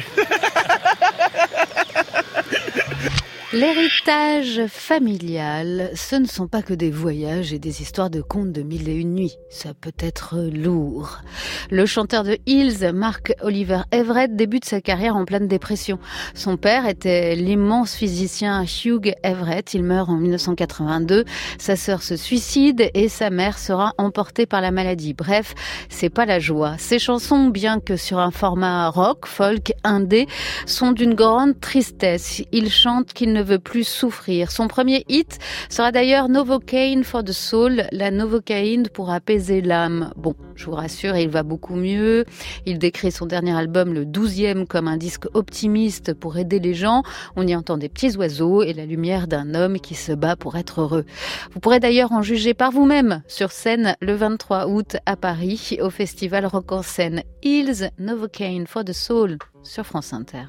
L'héritage 3.57 4.67
familial, 4.69 5.91
ce 5.95 6.17
ne 6.17 6.27
sont 6.27 6.47
pas 6.47 6.61
que 6.61 6.75
des 6.75 6.91
voyages 6.91 7.55
et 7.55 7.59
des 7.59 7.81
histoires 7.81 8.11
de 8.11 8.21
contes 8.21 8.53
de 8.53 8.61
mille 8.61 8.87
et 8.87 8.95
une 8.95 9.15
nuits. 9.15 9.39
Ça 9.49 9.71
peut 9.73 9.95
être 9.99 10.37
lourd. 10.53 11.23
Le 11.71 11.87
chanteur 11.87 12.23
de 12.23 12.37
Hills, 12.45 12.93
Mark 12.93 13.33
Oliver 13.41 13.81
Everett, 13.93 14.37
débute 14.37 14.67
sa 14.67 14.83
carrière 14.83 15.17
en 15.17 15.25
pleine 15.25 15.49
dépression. 15.49 15.99
Son 16.35 16.59
père 16.59 16.87
était 16.87 17.35
l'immense 17.35 17.95
physicien 17.95 18.63
Hugh 18.63 19.15
Everett. 19.23 19.73
Il 19.73 19.85
meurt 19.85 20.11
en 20.11 20.17
1982. 20.17 21.25
Sa 21.57 21.77
sœur 21.77 22.03
se 22.03 22.17
suicide 22.17 22.91
et 22.93 23.09
sa 23.09 23.31
mère 23.31 23.59
sera 23.59 23.95
emportée 23.97 24.45
par 24.45 24.61
la 24.61 24.71
maladie. 24.71 25.15
Bref, 25.15 25.55
c'est 25.89 26.11
pas 26.11 26.27
la 26.27 26.41
joie. 26.41 26.75
Ses 26.77 26.99
chansons, 26.99 27.47
bien 27.47 27.81
que 27.81 27.97
sur 27.97 28.19
un 28.19 28.33
format 28.33 28.91
rock, 28.91 29.25
folk, 29.25 29.73
indé, 29.83 30.27
sont 30.67 30.93
d'une 30.93 31.15
grande 31.15 31.59
tristesse. 31.59 32.43
Il 32.53 32.69
chante 32.69 33.15
qu'il 33.15 33.33
ne 33.33 33.46
veut 33.47 33.59
plus 33.59 33.85
souffrir. 33.85 34.51
Son 34.51 34.69
premier 34.69 35.05
hit 35.09 35.39
sera 35.71 35.93
d'ailleurs 35.93 36.29
Novocaine 36.29 37.05
for 37.05 37.25
the 37.25 37.33
Soul, 37.33 37.85
la 37.93 38.11
Novocaine 38.11 38.89
pour 38.89 39.11
apaiser 39.11 39.63
l'âme. 39.63 40.13
Bon, 40.17 40.35
je 40.55 40.67
vous 40.67 40.73
rassure, 40.73 41.17
il 41.17 41.31
va 41.31 41.43
beaucoup 41.43 41.77
mieux. 41.77 42.25
Il 42.67 42.79
décrit 42.79 43.13
son 43.13 43.27
dernier 43.27 43.57
album, 43.57 43.95
le 43.95 44.05
12e, 44.05 44.67
comme 44.67 44.89
un 44.89 44.97
disque 44.97 45.27
optimiste 45.35 46.13
pour 46.13 46.37
aider 46.37 46.59
les 46.59 46.75
gens. 46.75 47.03
On 47.37 47.47
y 47.47 47.55
entend 47.55 47.79
des 47.79 47.89
petits 47.89 48.17
oiseaux 48.17 48.63
et 48.63 48.73
la 48.73 48.85
lumière 48.85 49.29
d'un 49.29 49.55
homme 49.55 49.79
qui 49.81 49.95
se 49.95 50.13
bat 50.13 50.37
pour 50.37 50.57
être 50.57 50.81
heureux. 50.81 51.05
Vous 51.53 51.61
pourrez 51.61 51.81
d'ailleurs 51.81 52.13
en 52.13 52.23
juger 52.23 52.55
par 52.55 52.73
vous-même 52.73 53.23
sur 53.29 53.53
scène 53.53 53.97
le 54.01 54.15
23 54.15 54.67
août 54.69 54.97
à 55.07 55.17
Paris 55.17 55.79
au 55.81 55.91
festival 55.91 56.47
Rock 56.47 56.73
en 56.73 56.83
scène 56.83 57.23
Hills 57.43 57.91
Novocaine 57.99 58.67
for 58.67 58.85
the 58.85 58.93
Soul 58.93 59.39
sur 59.63 59.85
France 59.85 60.13
Inter. 60.13 60.45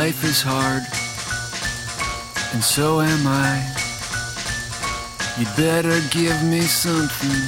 Life 0.00 0.24
is 0.24 0.42
hard, 0.42 0.82
and 2.52 2.64
so 2.64 3.00
am 3.00 3.28
I. 3.28 3.62
You 5.38 5.46
better 5.56 6.00
give 6.10 6.42
me 6.42 6.62
something 6.62 7.42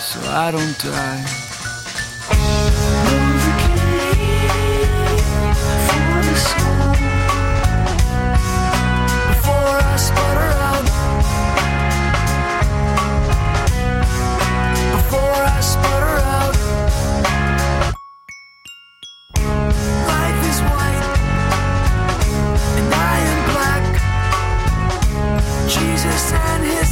so 0.00 0.18
I 0.30 0.50
don't 0.52 0.78
die. 0.78 1.45
And 26.32 26.64
his 26.64 26.85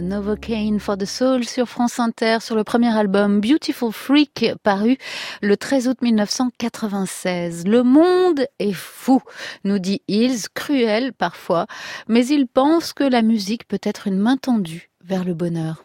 Novocaine 0.00 0.80
for 0.80 0.96
the 0.96 1.04
Soul 1.04 1.44
sur 1.44 1.68
France 1.68 1.98
Inter 1.98 2.38
sur 2.40 2.56
le 2.56 2.64
premier 2.64 2.96
album 2.96 3.40
Beautiful 3.40 3.92
Freak 3.92 4.52
paru 4.62 4.98
le 5.42 5.56
13 5.56 5.88
août 5.88 5.98
1996. 6.02 7.66
Le 7.66 7.82
monde 7.82 8.46
est 8.58 8.72
fou, 8.72 9.20
nous 9.64 9.78
dit 9.78 10.02
Hills, 10.08 10.48
cruel 10.54 11.12
parfois, 11.12 11.66
mais 12.08 12.26
il 12.26 12.46
pense 12.46 12.92
que 12.92 13.04
la 13.04 13.22
musique 13.22 13.66
peut 13.68 13.80
être 13.82 14.06
une 14.06 14.18
main 14.18 14.36
tendue 14.36 14.90
vers 15.04 15.24
le 15.24 15.34
bonheur. 15.34 15.84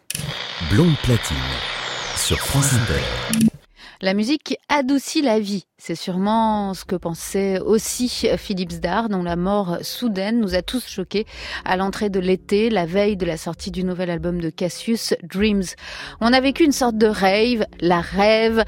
Blonde 0.70 0.96
Platine 1.02 1.36
sur 2.16 2.38
France 2.38 2.72
Inter. 2.72 3.46
La 4.02 4.12
musique 4.12 4.58
adoucit 4.68 5.22
la 5.22 5.40
vie. 5.40 5.64
C'est 5.78 5.94
sûrement 5.94 6.74
ce 6.74 6.84
que 6.84 6.96
pensait 6.96 7.60
aussi 7.60 8.08
Philippe 8.36 8.72
Zdar, 8.72 9.08
dont 9.08 9.22
la 9.22 9.36
mort 9.36 9.78
soudaine 9.80 10.38
nous 10.38 10.54
a 10.54 10.60
tous 10.60 10.86
choqués 10.86 11.24
à 11.64 11.78
l'entrée 11.78 12.10
de 12.10 12.20
l'été, 12.20 12.68
la 12.68 12.84
veille 12.84 13.16
de 13.16 13.24
la 13.24 13.38
sortie 13.38 13.70
du 13.70 13.84
nouvel 13.84 14.10
album 14.10 14.38
de 14.38 14.50
Cassius, 14.50 15.14
Dreams. 15.22 15.64
On 16.20 16.34
a 16.34 16.40
vécu 16.40 16.64
une 16.64 16.72
sorte 16.72 16.98
de 16.98 17.06
rave, 17.06 17.64
la 17.80 18.02
rêve. 18.02 18.64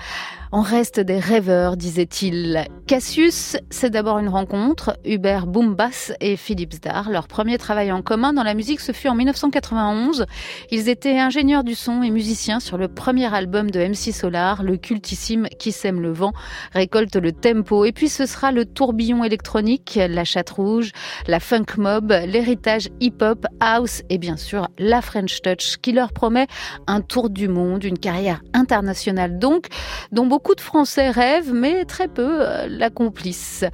On 0.50 0.62
reste 0.62 0.98
des 0.98 1.18
rêveurs, 1.18 1.76
disait-il. 1.76 2.64
Cassius, 2.86 3.58
c'est 3.68 3.90
d'abord 3.90 4.18
une 4.18 4.30
rencontre. 4.30 4.98
Hubert 5.04 5.46
Boombas 5.46 6.12
et 6.20 6.36
Philippe 6.36 6.72
Zdar. 6.72 7.10
Leur 7.10 7.28
premier 7.28 7.58
travail 7.58 7.92
en 7.92 8.00
commun 8.00 8.32
dans 8.32 8.42
la 8.42 8.54
musique, 8.54 8.80
ce 8.80 8.92
fut 8.92 9.08
en 9.08 9.14
1991. 9.14 10.24
Ils 10.70 10.88
étaient 10.88 11.18
ingénieurs 11.18 11.64
du 11.64 11.74
son 11.74 12.02
et 12.02 12.08
musiciens 12.08 12.60
sur 12.60 12.78
le 12.78 12.88
premier 12.88 13.32
album 13.34 13.70
de 13.70 13.78
MC 13.78 14.14
Solar, 14.14 14.62
le 14.62 14.78
cultissime 14.78 15.48
Qui 15.58 15.70
sème 15.70 16.00
le 16.00 16.12
vent, 16.12 16.32
récolte 16.72 17.16
le 17.16 17.32
tempo. 17.32 17.84
Et 17.84 17.92
puis 17.92 18.08
ce 18.08 18.24
sera 18.24 18.50
le 18.50 18.64
tourbillon 18.64 19.24
électronique, 19.24 20.00
la 20.00 20.24
chatte 20.24 20.48
rouge, 20.48 20.92
la 21.26 21.40
funk 21.40 21.76
mob, 21.76 22.10
l'héritage 22.26 22.88
hip-hop, 23.00 23.44
house 23.60 24.00
et 24.08 24.16
bien 24.16 24.38
sûr 24.38 24.68
la 24.78 25.02
French 25.02 25.42
touch 25.42 25.76
qui 25.76 25.92
leur 25.92 26.14
promet 26.14 26.46
un 26.86 27.02
tour 27.02 27.28
du 27.28 27.48
monde, 27.48 27.84
une 27.84 27.98
carrière 27.98 28.40
internationale 28.54 29.38
donc, 29.38 29.66
dont 30.10 30.37
de 30.54 30.60
Français 30.60 31.10
rêvent, 31.10 31.52
mais 31.52 31.84
très 31.84 32.08
peu 32.08 32.40
euh, 32.40 32.66
l'accomplissent. 32.68 33.64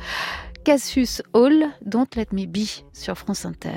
Cassius 0.65 1.23
Hall, 1.33 1.67
Don't 1.85 2.07
Let 2.17 2.29
Me 2.33 2.47
Be 2.47 2.85
sur 2.93 3.17
France 3.19 3.45
Inter. 3.45 3.71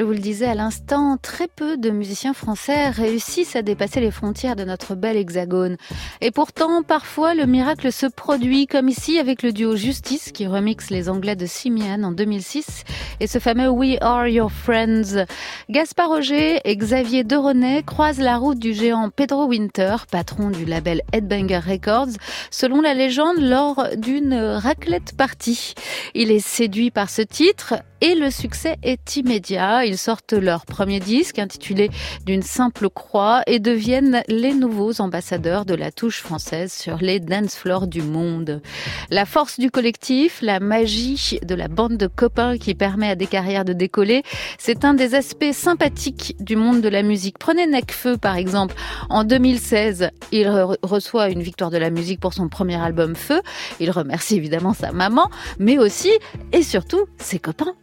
Je 0.00 0.04
vous 0.06 0.12
le 0.12 0.18
disais 0.18 0.46
à 0.46 0.54
l'instant, 0.54 1.18
très 1.20 1.46
peu 1.46 1.76
de 1.76 1.90
musiciens 1.90 2.32
français 2.32 2.88
réussissent 2.88 3.54
à 3.54 3.60
dépasser 3.60 4.00
les 4.00 4.10
frontières 4.10 4.56
de 4.56 4.64
notre 4.64 4.94
bel 4.94 5.14
hexagone. 5.14 5.76
Et 6.22 6.30
pourtant, 6.30 6.82
parfois, 6.82 7.34
le 7.34 7.44
miracle 7.44 7.92
se 7.92 8.06
produit, 8.06 8.66
comme 8.66 8.88
ici 8.88 9.18
avec 9.18 9.42
le 9.42 9.52
duo 9.52 9.76
Justice 9.76 10.32
qui 10.32 10.46
remixe 10.46 10.88
les 10.88 11.10
Anglais 11.10 11.36
de 11.36 11.44
Simian 11.44 12.02
en 12.02 12.12
2006 12.12 12.84
et 13.20 13.26
ce 13.26 13.38
fameux 13.38 13.68
We 13.68 13.98
Are 14.00 14.26
Your 14.26 14.50
Friends. 14.50 15.26
Gaspard 15.68 16.08
Roger 16.08 16.62
et 16.64 16.76
Xavier 16.78 17.22
Deronay 17.22 17.82
croisent 17.82 18.22
la 18.22 18.38
route 18.38 18.58
du 18.58 18.72
géant 18.72 19.10
Pedro 19.10 19.48
Winter, 19.48 19.96
patron 20.10 20.48
du 20.48 20.64
label 20.64 21.02
Headbanger 21.12 21.58
Records, 21.58 22.16
selon 22.50 22.80
la 22.80 22.94
légende 22.94 23.36
lors 23.38 23.88
d'une 23.98 24.32
raclette 24.34 25.14
party. 25.14 25.74
Il 26.14 26.30
est 26.30 26.40
séduit 26.40 26.90
par 26.90 27.10
ce 27.10 27.20
titre 27.20 27.74
et 28.00 28.14
le 28.14 28.30
succès 28.30 28.76
est 28.82 29.16
immédiat. 29.16 29.84
Ils 29.84 29.98
sortent 29.98 30.32
leur 30.32 30.66
premier 30.66 31.00
disque 31.00 31.38
intitulé 31.38 31.90
D'une 32.26 32.42
simple 32.42 32.88
croix 32.90 33.42
et 33.46 33.58
deviennent 33.58 34.22
les 34.28 34.54
nouveaux 34.54 35.00
ambassadeurs 35.00 35.64
de 35.64 35.74
la 35.74 35.90
touche 35.92 36.20
française 36.20 36.72
sur 36.72 36.98
les 36.98 37.20
dance 37.20 37.54
floors 37.56 37.86
du 37.86 38.02
monde. 38.02 38.62
La 39.10 39.26
force 39.26 39.58
du 39.60 39.70
collectif, 39.70 40.40
la 40.42 40.60
magie 40.60 41.38
de 41.42 41.54
la 41.54 41.68
bande 41.68 41.96
de 41.96 42.06
copains 42.06 42.58
qui 42.58 42.74
permet 42.74 43.08
à 43.10 43.14
des 43.14 43.26
carrières 43.26 43.64
de 43.64 43.72
décoller, 43.72 44.22
c'est 44.58 44.84
un 44.84 44.94
des 44.94 45.14
aspects 45.14 45.52
sympathiques 45.52 46.36
du 46.40 46.56
monde 46.56 46.80
de 46.80 46.88
la 46.88 47.02
musique. 47.02 47.38
Prenez 47.38 47.66
Necfeu 47.66 48.16
par 48.16 48.36
exemple. 48.36 48.74
En 49.08 49.24
2016, 49.24 50.10
il 50.32 50.46
re- 50.46 50.76
reçoit 50.82 51.28
une 51.30 51.42
victoire 51.42 51.70
de 51.70 51.78
la 51.78 51.90
musique 51.90 52.20
pour 52.20 52.32
son 52.34 52.48
premier 52.48 52.76
album 52.76 53.14
Feu. 53.14 53.40
Il 53.80 53.90
remercie 53.90 54.36
évidemment 54.36 54.74
sa 54.74 54.92
maman, 54.92 55.28
mais 55.58 55.78
aussi 55.78 56.10
et 56.52 56.62
surtout 56.62 57.06
ses 57.18 57.38
copains. 57.38 57.74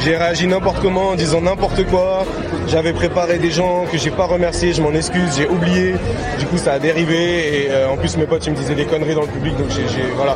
J'ai 0.00 0.16
réagi 0.16 0.48
n'importe 0.48 0.80
comment 0.82 1.10
en 1.10 1.14
disant 1.14 1.40
n'importe 1.40 1.84
quoi. 1.86 2.24
J'avais 2.66 2.92
préparé 2.92 3.38
des 3.38 3.52
gens 3.52 3.84
que 3.90 3.96
j'ai 3.96 4.10
pas 4.10 4.26
remerciés, 4.26 4.72
je 4.72 4.82
m'en 4.82 4.92
excuse, 4.92 5.36
j'ai 5.36 5.48
oublié. 5.48 5.94
Du 6.40 6.46
coup, 6.46 6.58
ça 6.58 6.72
a 6.72 6.78
dérivé 6.80 7.66
et 7.66 7.70
euh, 7.70 7.88
en 7.88 7.96
plus 7.96 8.16
mes 8.16 8.26
potes 8.26 8.44
ils 8.46 8.50
me 8.50 8.56
disaient 8.56 8.74
des 8.74 8.84
conneries 8.84 9.14
dans 9.14 9.22
le 9.22 9.28
public, 9.28 9.56
donc 9.56 9.68
j'ai, 9.70 10.02
voilà. 10.16 10.34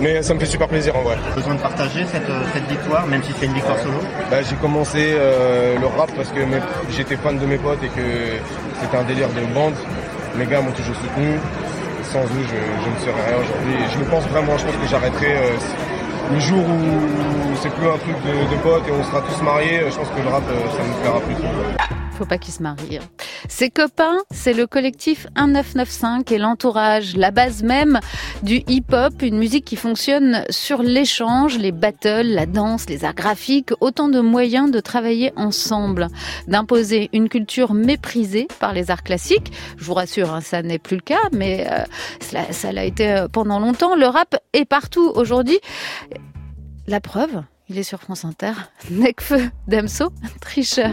Mais 0.00 0.20
ça 0.22 0.34
me 0.34 0.40
fait 0.40 0.46
super 0.46 0.66
plaisir 0.66 0.96
en 0.96 1.02
vrai. 1.02 1.16
Besoin 1.36 1.54
de 1.54 1.60
partager 1.60 2.04
cette, 2.10 2.28
euh, 2.28 2.42
cette 2.52 2.66
victoire, 2.68 3.06
même 3.06 3.22
si 3.22 3.32
c'est 3.38 3.46
une 3.46 3.54
victoire 3.54 3.78
solo. 3.78 3.98
Bah, 4.30 4.38
j'ai 4.42 4.56
commencé 4.56 5.14
euh, 5.14 5.78
le 5.78 5.86
rap 5.86 6.10
parce 6.16 6.30
que 6.30 6.40
j'étais 6.90 7.16
fan 7.16 7.38
de 7.38 7.46
mes 7.46 7.58
potes 7.58 7.82
et 7.84 7.88
que 7.88 8.02
c'était 8.82 8.96
un 8.96 9.04
délire 9.04 9.28
de 9.28 9.54
bande. 9.54 9.74
Mes 10.36 10.44
gars 10.44 10.60
m'ont 10.60 10.72
toujours 10.72 10.96
soutenu. 10.96 11.38
Sans 12.12 12.22
eux, 12.22 12.42
je, 12.42 12.56
je 12.84 12.90
ne 12.90 12.98
serais 13.00 13.26
rien 13.28 13.36
aujourd'hui. 13.36 13.74
Je 13.94 13.98
le 13.98 14.04
pense 14.06 14.24
vraiment, 14.24 14.56
je 14.58 14.64
pense 14.64 14.76
que 14.76 14.88
j'arrêterai 14.88 15.32
euh, 15.36 15.56
le 16.32 16.40
jour 16.40 16.58
où 16.58 17.56
c'est 17.60 17.72
plus 17.74 17.86
un 17.86 17.98
truc 17.98 18.16
de, 18.24 18.54
de 18.54 18.60
potes 18.62 18.86
et 18.88 18.92
on 18.92 19.04
sera 19.04 19.22
tous 19.22 19.42
mariés. 19.42 19.80
Je 19.90 19.96
pense 19.96 20.08
que 20.08 20.20
le 20.20 20.28
rap, 20.28 20.42
euh, 20.48 20.58
ça 20.70 20.82
nous 20.86 20.94
plaira 21.00 21.20
plus. 21.20 22.05
Faut 22.16 22.24
pas 22.24 22.38
qu'ils 22.38 22.54
se 22.54 22.62
marient. 22.62 22.98
hein. 22.98 23.08
Ses 23.48 23.68
copains, 23.68 24.16
c'est 24.30 24.54
le 24.54 24.66
collectif 24.66 25.26
1995 25.36 26.24
et 26.32 26.38
l'entourage, 26.38 27.14
la 27.14 27.30
base 27.30 27.62
même 27.62 28.00
du 28.42 28.62
hip-hop, 28.68 29.20
une 29.20 29.36
musique 29.36 29.66
qui 29.66 29.76
fonctionne 29.76 30.42
sur 30.48 30.82
l'échange, 30.82 31.58
les 31.58 31.72
battles, 31.72 32.26
la 32.28 32.46
danse, 32.46 32.88
les 32.88 33.04
arts 33.04 33.14
graphiques, 33.14 33.72
autant 33.80 34.08
de 34.08 34.20
moyens 34.20 34.70
de 34.70 34.80
travailler 34.80 35.32
ensemble, 35.36 36.08
d'imposer 36.48 37.10
une 37.12 37.28
culture 37.28 37.74
méprisée 37.74 38.48
par 38.60 38.72
les 38.72 38.90
arts 38.90 39.02
classiques. 39.02 39.52
Je 39.76 39.84
vous 39.84 39.94
rassure, 39.94 40.32
hein, 40.32 40.40
ça 40.40 40.62
n'est 40.62 40.78
plus 40.78 40.96
le 40.96 41.02
cas, 41.02 41.28
mais 41.32 41.66
euh, 41.70 41.84
ça 42.50 42.72
l'a 42.72 42.84
été 42.84 43.12
euh, 43.12 43.28
pendant 43.28 43.60
longtemps. 43.60 43.94
Le 43.94 44.06
rap 44.06 44.36
est 44.54 44.64
partout 44.64 45.12
aujourd'hui. 45.14 45.58
La 46.86 47.00
preuve, 47.00 47.42
il 47.68 47.76
est 47.78 47.82
sur 47.82 48.00
France 48.00 48.24
Inter. 48.24 48.52
Necfeu, 48.90 49.50
Damso, 49.68 50.08
tricheur. 50.40 50.92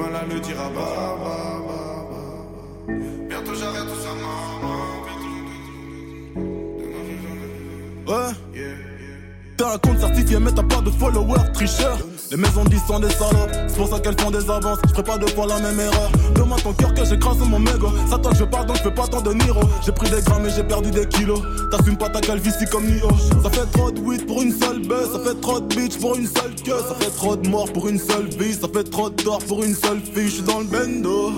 Mal 0.00 0.16
à 0.16 0.24
le 0.24 0.40
dire 0.40 0.58
à 0.58 0.68
Baba. 0.70 1.36
Bientôt 3.28 3.54
j'arrête 3.54 3.82
tout 3.82 4.00
ça, 4.00 4.12
maman. 4.14 5.00
Ouais. 8.08 8.32
T'as 9.58 9.74
un 9.74 9.78
compte 9.78 10.00
certifié 10.00 10.38
mais 10.40 10.52
t'as 10.52 10.62
pas 10.62 10.80
de 10.80 10.90
followers, 10.90 11.52
tricheur. 11.52 11.98
Les 12.30 12.36
maisons 12.36 12.64
disent 12.64 12.84
sont 12.86 13.00
des 13.00 13.10
salopes, 13.10 13.50
c'est 13.66 13.76
pour 13.76 13.88
ça 13.88 13.98
qu'elles 13.98 14.18
font 14.20 14.30
des 14.30 14.48
avances. 14.48 14.78
Je 14.84 14.90
ferai 14.90 15.02
pas 15.02 15.18
deux 15.18 15.26
fois 15.26 15.46
la 15.48 15.58
même 15.58 15.80
erreur. 15.80 16.12
Demande 16.36 16.62
ton 16.62 16.72
cœur 16.74 16.94
que 16.94 17.04
j'écrase 17.04 17.38
mon 17.38 17.58
mégot. 17.58 17.90
Ça 18.08 18.18
toi 18.18 18.30
je 18.38 18.44
parle 18.44 18.66
donc 18.66 18.76
je 18.76 18.82
fais 18.82 18.90
pas 18.92 19.08
tant 19.08 19.20
de 19.20 19.32
Niro. 19.32 19.60
J'ai 19.84 19.90
pris 19.90 20.08
des 20.08 20.22
grammes 20.22 20.46
et 20.46 20.50
j'ai 20.50 20.62
perdu 20.62 20.92
des 20.92 21.08
kilos. 21.08 21.40
T'assumes 21.72 21.96
pas 21.96 22.08
ta 22.08 22.20
calvitie 22.20 22.66
comme 22.70 22.86
Nio. 22.86 23.08
Ça 23.42 23.50
fait 23.50 23.66
trop 23.72 23.90
de 23.90 24.00
weed 24.00 24.26
pour 24.28 24.42
une 24.42 24.52
seule 24.52 24.78
baisse. 24.78 25.10
Ça 25.12 25.18
fait 25.18 25.40
trop 25.40 25.58
de 25.58 25.74
bitch 25.74 25.98
pour 25.98 26.14
une 26.14 26.28
seule 26.28 26.54
queue. 26.64 26.78
Ça 26.88 26.94
fait 27.00 27.10
trop 27.10 27.34
de 27.34 27.48
morts 27.48 27.72
pour 27.72 27.88
une 27.88 27.98
seule 27.98 28.28
vie. 28.38 28.54
Ça 28.54 28.68
fait 28.72 28.84
trop 28.84 29.10
de 29.10 29.16
tort 29.16 29.40
pour 29.48 29.64
une 29.64 29.74
seule 29.74 30.00
fille. 30.00 30.28
Je 30.28 30.34
suis 30.34 30.42
dans 30.42 30.60
le 30.60 30.66
bendo. 30.66 31.32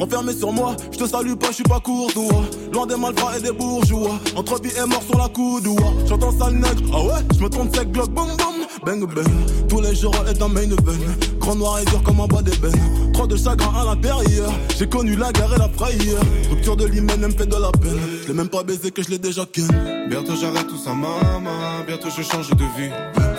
Renfermé 0.00 0.34
sur 0.34 0.52
moi, 0.52 0.74
je 0.90 0.98
te 0.98 1.06
salue 1.06 1.34
pas, 1.34 1.48
je 1.48 1.56
suis 1.56 1.62
pas 1.62 1.78
courtois. 1.78 2.42
Loin 2.72 2.86
des 2.86 2.96
malfrats 2.96 3.38
et 3.38 3.42
des 3.42 3.52
bourgeois. 3.52 4.18
Entre 4.34 4.60
vie 4.60 4.72
et 4.76 4.86
mort 4.88 5.02
sur 5.08 5.18
la 5.18 5.28
coudoua. 5.28 5.92
J'entends 6.08 6.36
sale 6.36 6.54
nègre, 6.54 6.82
ah 6.92 7.02
ouais, 7.04 7.20
je 7.36 7.44
me 7.44 7.48
trompe 7.48 7.76
sec, 7.76 7.92
bloc, 7.92 8.10
boum 8.10 8.26
boum. 8.36 8.51
Bang 8.84 9.06
bang, 9.14 9.24
tous 9.68 9.80
les 9.80 9.94
jours 9.94 10.14
est 10.28 10.42
un 10.42 10.48
main 10.48 10.62
event. 10.62 10.98
Grand 11.38 11.54
noir 11.54 11.78
et 11.78 11.84
dur 11.84 12.02
comme 12.02 12.20
un 12.20 12.26
bois 12.26 12.42
d'ébène. 12.42 13.12
Trop 13.12 13.28
de 13.28 13.36
chagrin 13.36 13.72
à 13.80 13.84
l'intérieur. 13.84 14.50
J'ai 14.76 14.88
connu 14.88 15.14
la 15.14 15.30
guerre 15.30 15.54
et 15.54 15.58
la 15.58 15.68
frayeur. 15.68 16.20
Rupture 16.50 16.76
de 16.76 16.86
l'hymen 16.86 17.20
me 17.20 17.30
fait 17.30 17.46
de 17.46 17.56
la 17.56 17.70
peine. 17.70 18.00
Je 18.22 18.28
l'ai 18.28 18.34
même 18.34 18.48
pas 18.48 18.64
baisé 18.64 18.90
que 18.90 19.00
je 19.02 19.10
l'ai 19.10 19.18
déjà 19.18 19.46
ken. 19.46 19.68
Bientôt 20.08 20.34
j'arrête 20.34 20.66
tout 20.66 20.78
ça, 20.78 20.90
maman. 20.90 21.84
Bientôt 21.86 22.08
je 22.16 22.22
change 22.22 22.50
de 22.50 22.64
vie. 22.76 22.90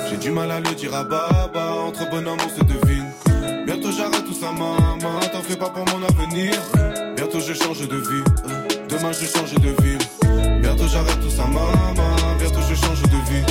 J'ai 0.09 0.17
du 0.17 0.31
mal 0.31 0.49
à 0.49 0.61
le 0.61 0.75
dire 0.75 0.95
à 0.95 1.03
Baba. 1.03 1.73
Entre 1.87 2.09
bonhommes, 2.09 2.39
on 2.39 2.59
se 2.59 2.63
devine. 2.63 3.65
Bientôt 3.65 3.91
j'arrête 3.91 4.23
tout 4.25 4.33
ça, 4.33 4.49
maman. 4.51 5.19
T'en 5.33 5.41
fais 5.41 5.57
pas 5.57 5.69
pour 5.69 5.85
mon 5.87 6.05
avenir. 6.05 6.53
Bientôt 7.17 7.41
je 7.41 7.53
change 7.53 7.85
de 7.85 7.97
vie. 7.97 8.23
Demain 8.87 9.11
je 9.11 9.25
change 9.25 9.53
de 9.55 9.83
ville. 9.83 10.61
Bientôt 10.61 10.87
j'arrête 10.87 11.19
tout 11.19 11.29
ça, 11.29 11.43
maman. 11.47 12.15
Bientôt 12.39 12.61
je 12.69 12.75
change 12.75 13.01
de 13.01 13.12
vie. 13.29 13.43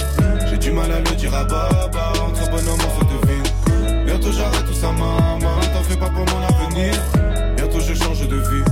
J'ai 0.50 0.58
du 0.58 0.70
mal 0.70 0.90
à 0.90 0.98
le 0.98 1.16
dire 1.16 1.34
à 1.34 1.44
Baba. 1.44 2.12
Entre 2.24 2.50
bonhommes, 2.50 2.78
on 2.78 3.00
se 3.00 3.26
devine. 3.26 4.04
Bientôt 4.04 4.32
j'arrête 4.32 4.66
tout 4.66 4.74
ça, 4.74 4.90
maman. 4.92 5.60
T'en 5.72 5.82
fais 5.82 5.96
pas 5.96 6.08
pour 6.08 6.24
mon 6.26 6.42
avenir. 6.42 6.94
Bientôt 7.56 7.80
je 7.80 7.94
change 7.94 8.28
de 8.28 8.36
vie. 8.36 8.64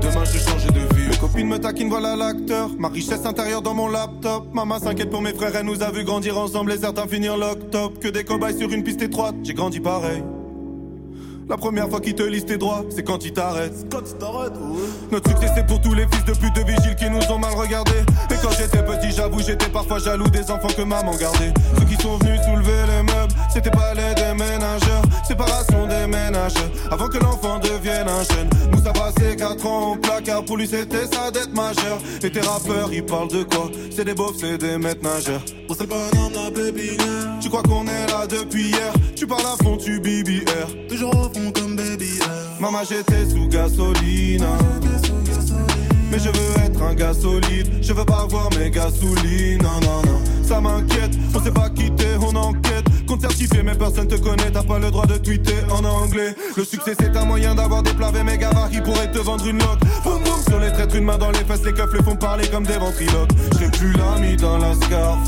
Demain 0.00 0.24
je 0.24 0.38
change 0.38 0.66
de 0.66 0.94
vie. 0.94 1.08
Mes 1.08 1.16
copines 1.16 1.48
me 1.48 1.58
taquinent, 1.58 1.88
voilà 1.88 2.16
l'acteur. 2.16 2.70
Ma 2.78 2.88
richesse 2.88 3.24
intérieure 3.24 3.62
dans 3.62 3.74
mon 3.74 3.88
laptop. 3.88 4.52
Maman 4.52 4.78
s'inquiète 4.78 5.10
pour 5.10 5.22
mes 5.22 5.32
frères, 5.32 5.54
elle 5.56 5.66
nous 5.66 5.82
a 5.82 5.90
vu 5.90 6.04
grandir 6.04 6.38
ensemble 6.38 6.72
et 6.72 6.78
certains 6.78 7.06
finir 7.06 7.36
lock 7.36 7.70
top. 7.70 7.98
Que 7.98 8.08
des 8.08 8.24
cobayes 8.24 8.58
sur 8.58 8.70
une 8.70 8.82
piste 8.82 9.02
étroite, 9.02 9.34
j'ai 9.42 9.54
grandi 9.54 9.80
pareil. 9.80 10.22
La 11.46 11.58
première 11.58 11.90
fois 11.90 12.00
qu'ils 12.00 12.14
te 12.14 12.22
lisent 12.22 12.46
tes 12.46 12.56
droits, 12.56 12.84
c'est 12.88 13.02
quand 13.02 13.22
ils 13.24 13.32
t'arrêtent. 13.32 13.86
Quand 13.90 14.00
tu 14.00 14.14
t'arrêtes, 14.14 14.56
ouais. 14.56 14.88
Notre 15.12 15.28
succès 15.28 15.52
c'est 15.54 15.66
pour 15.66 15.80
tous 15.80 15.92
les 15.92 16.06
fils 16.10 16.24
de 16.24 16.32
pute 16.32 16.56
de 16.56 16.62
vigiles 16.62 16.96
qui 16.96 17.10
nous 17.10 17.20
ont 17.30 17.38
mal 17.38 17.52
regardés. 17.54 18.02
Et 18.30 18.34
quand 18.42 18.50
j'étais 18.52 18.82
petit, 18.82 19.12
j'avoue, 19.14 19.40
j'étais 19.40 19.68
parfois 19.68 19.98
jaloux 19.98 20.28
des 20.28 20.50
enfants 20.50 20.72
que 20.74 20.82
maman 20.82 21.14
gardait. 21.16 21.52
Ceux 21.78 21.84
qui 21.84 22.02
sont 22.02 22.16
venus 22.16 22.40
soulever 22.46 22.72
les 22.88 23.02
meubles, 23.02 23.34
c'était 23.52 23.70
pas 23.70 23.92
les 23.92 24.14
déménageurs. 24.14 25.02
Séparation 25.28 25.86
des 25.86 26.06
ménages, 26.06 26.54
avant 26.90 27.08
que 27.08 27.18
l'enfant 27.18 27.58
devienne 27.58 28.08
un 28.08 28.22
jeune. 28.22 28.48
Nous 28.72 28.82
ça 28.82 28.92
passé 28.92 29.36
4 29.36 29.66
ans 29.66 29.92
au 29.92 29.96
placard, 29.96 30.44
pour 30.44 30.56
lui 30.56 30.66
c'était 30.66 31.06
sa 31.12 31.30
dette 31.30 31.54
majeure. 31.54 31.98
Et 32.22 32.30
tes 32.30 32.40
rappeurs, 32.40 32.90
ils 32.92 33.04
parlent 33.04 33.28
de 33.28 33.42
quoi? 33.42 33.70
C'est 33.94 34.04
des 34.04 34.14
beaufs, 34.14 34.36
c'est 34.38 34.56
des 34.56 34.78
maîtres 34.78 35.02
nageurs. 35.02 35.42
Bon, 35.68 35.74
c'est 35.76 35.84
le 35.84 35.88
bonhomme, 35.88 36.32
la 36.34 36.50
pépinière. 36.50 37.38
Tu 37.40 37.48
crois 37.50 37.62
qu'on 37.62 37.86
est 37.86 38.06
là 38.08 38.26
depuis 38.26 38.70
hier? 38.70 38.92
Tu 39.14 39.26
parles 39.26 39.46
à 39.46 39.62
fond, 39.62 39.76
tu 39.76 40.00
BBR. 40.00 40.88
Toujours 40.88 41.30
Maman, 42.60 42.78
j'étais 42.88 43.28
sous 43.28 43.48
gasoline. 43.48 44.46
Mais 46.10 46.18
je 46.18 46.28
veux 46.28 46.64
être 46.64 46.82
un 46.82 46.94
gars 46.94 47.12
solide. 47.12 47.68
Je 47.82 47.92
veux 47.92 48.04
pas 48.04 48.22
avoir 48.22 48.48
mes 48.56 48.70
gasolines. 48.70 49.62
Non, 49.62 49.80
non, 49.82 50.02
non. 50.06 50.20
Ça 50.42 50.60
m'inquiète. 50.60 51.12
On 51.34 51.42
s'est 51.42 51.50
pas 51.50 51.70
quitté, 51.70 52.06
on 52.20 52.34
enquête. 52.36 52.86
Certifié, 53.18 53.62
mais 53.62 53.74
personne 53.74 54.08
te 54.08 54.16
connaît, 54.16 54.50
t'as 54.52 54.62
pas 54.62 54.78
le 54.78 54.90
droit 54.90 55.06
de 55.06 55.16
tweeter 55.16 55.64
en 55.70 55.84
anglais. 55.84 56.34
Le 56.56 56.64
succès, 56.64 56.94
c'est 56.98 57.16
un 57.16 57.24
moyen 57.24 57.54
d'avoir 57.54 57.82
des 57.82 57.92
plavés 57.92 58.22
méga 58.22 58.50
qui 58.70 58.80
pourraient 58.80 59.10
te 59.10 59.18
vendre 59.18 59.46
une 59.46 59.58
loque. 59.58 59.80
Boum 60.04 60.22
boum, 60.22 60.42
sur 60.48 60.60
les 60.60 60.72
traîtres, 60.72 60.96
une 60.96 61.04
main 61.04 61.18
dans 61.18 61.30
les 61.30 61.44
fesses, 61.44 61.64
les 61.64 61.72
keufs 61.72 61.92
les 61.92 62.02
font 62.02 62.16
parler 62.16 62.46
comme 62.48 62.64
des 62.64 62.78
ventriloques. 62.78 63.30
J'ai 63.58 63.68
plus 63.68 63.92
l'ami 63.92 64.36
dans 64.36 64.58
la 64.58 64.74
scar. 64.74 65.18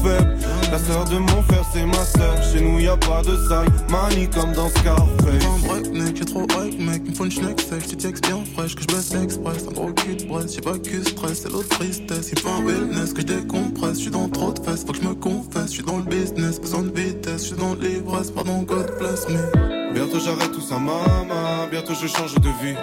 La 0.70 0.78
sœur 0.78 1.04
de 1.04 1.18
mon 1.18 1.42
frère, 1.42 1.64
c'est 1.72 1.86
ma 1.86 2.04
sœur. 2.04 2.34
Chez 2.52 2.60
nous, 2.60 2.78
y 2.80 2.88
a 2.88 2.96
pas 2.96 3.22
de 3.22 3.36
side 3.36 3.72
money 3.88 4.28
comme 4.34 4.52
dans 4.52 4.68
Scarface. 4.68 5.44
Un 5.44 5.66
break, 5.66 5.92
mec, 5.92 6.16
j'ai 6.16 6.24
trop 6.24 6.42
hype, 6.42 6.80
mec. 6.80 7.08
Me 7.08 7.14
faut 7.14 7.24
une 7.24 7.30
schneck 7.30 7.60
sec, 7.60 7.82
je 7.88 7.94
texte 7.94 8.26
bien 8.26 8.42
fraîche, 8.54 8.74
que 8.74 8.82
je 8.82 8.86
baisse 8.88 9.14
express. 9.14 9.64
Un 9.68 9.72
gros 9.72 9.92
cul 9.92 10.16
de 10.16 10.24
braise, 10.24 10.52
j'ai 10.54 10.60
pas 10.60 10.76
que 10.78 11.08
stress, 11.08 11.42
c'est 11.42 11.52
l'autre 11.52 11.68
tristesse. 11.68 12.30
Il 12.32 12.38
faut 12.40 12.48
un 12.48 12.64
wellness, 12.64 13.12
que 13.12 13.20
je 13.20 13.26
décompresse. 13.26 13.96
Je 13.98 14.02
suis 14.02 14.10
dans 14.10 14.28
trop 14.28 14.52
de 14.52 14.60
fesses, 14.60 14.84
faut 14.84 14.92
que 14.92 15.00
je 15.00 15.08
me 15.08 15.14
confesse. 15.14 15.66
Je 15.66 15.72
suis 15.72 15.84
dans 15.84 15.98
le 15.98 16.04
business, 16.04 16.60
besoin 16.60 16.82
de 16.82 16.90
vitesse. 16.90 17.42
Je 17.42 17.46
suis 17.48 17.56
dans 17.56 17.74
l'ivresse, 17.80 18.30
pardon, 18.30 18.62
God 18.62 18.98
bless 18.98 19.28
me. 19.28 19.92
Bientôt 19.92 20.18
j'arrête 20.18 20.52
tout 20.52 20.60
ça, 20.60 20.78
maman. 20.78 21.68
Bientôt 21.70 21.94
je 21.94 22.06
change 22.06 22.34
de 22.34 22.48
vie. 22.62 22.76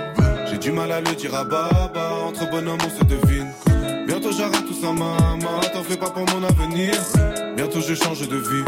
J'ai 0.49 0.57
du 0.57 0.71
mal 0.71 0.91
à 0.91 0.99
le 0.99 1.15
dire 1.15 1.35
à 1.35 1.43
Baba. 1.43 2.11
Entre 2.27 2.49
bonhommes, 2.49 2.79
on 2.85 2.99
se 2.99 3.03
devine. 3.03 3.47
Bientôt 4.07 4.31
j'arrête 4.31 4.65
tout 4.65 4.73
ça, 4.73 4.91
maman. 4.91 5.59
T'en 5.73 5.83
fais 5.83 5.97
pas 5.97 6.09
pour 6.09 6.25
mon 6.33 6.43
avenir. 6.43 6.93
Bientôt 7.55 7.81
je 7.81 7.93
change 7.93 8.27
de 8.27 8.37
vie. 8.37 8.63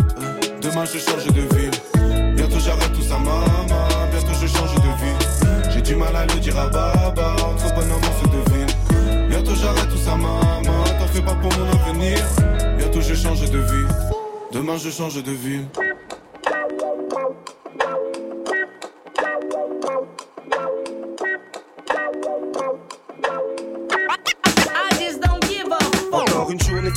Demain 0.61 0.85
je 0.85 0.99
change 0.99 1.25
de 1.25 1.55
ville. 1.55 2.35
Bientôt 2.35 2.59
j'arrête 2.59 2.93
tout 2.93 3.01
ça, 3.01 3.17
maman. 3.17 3.87
Bientôt 4.11 4.33
je 4.41 4.47
change 4.47 4.75
de 4.75 4.91
vie. 5.01 5.71
J'ai 5.73 5.81
du 5.81 5.95
mal 5.95 6.15
à 6.15 6.25
le 6.25 6.39
dire 6.39 6.57
à 6.57 6.67
Baba. 6.67 7.35
Entre 7.43 7.73
bonhommes, 7.73 8.01
on 8.01 8.23
se 8.23 8.29
devine. 8.31 9.27
Bientôt 9.29 9.55
j'arrête 9.55 9.89
tout 9.89 9.97
ça, 9.97 10.15
maman. 10.15 10.83
T'en 10.99 11.07
fais 11.07 11.21
pas 11.21 11.35
pour 11.35 11.51
mon 11.57 11.69
avenir. 11.71 12.17
Bientôt 12.77 13.01
je 13.01 13.15
change 13.15 13.49
de 13.49 13.59
vie. 13.59 13.87
Demain 14.51 14.77
je 14.77 14.89
change 14.89 15.21
de 15.21 15.31
ville. 15.31 15.65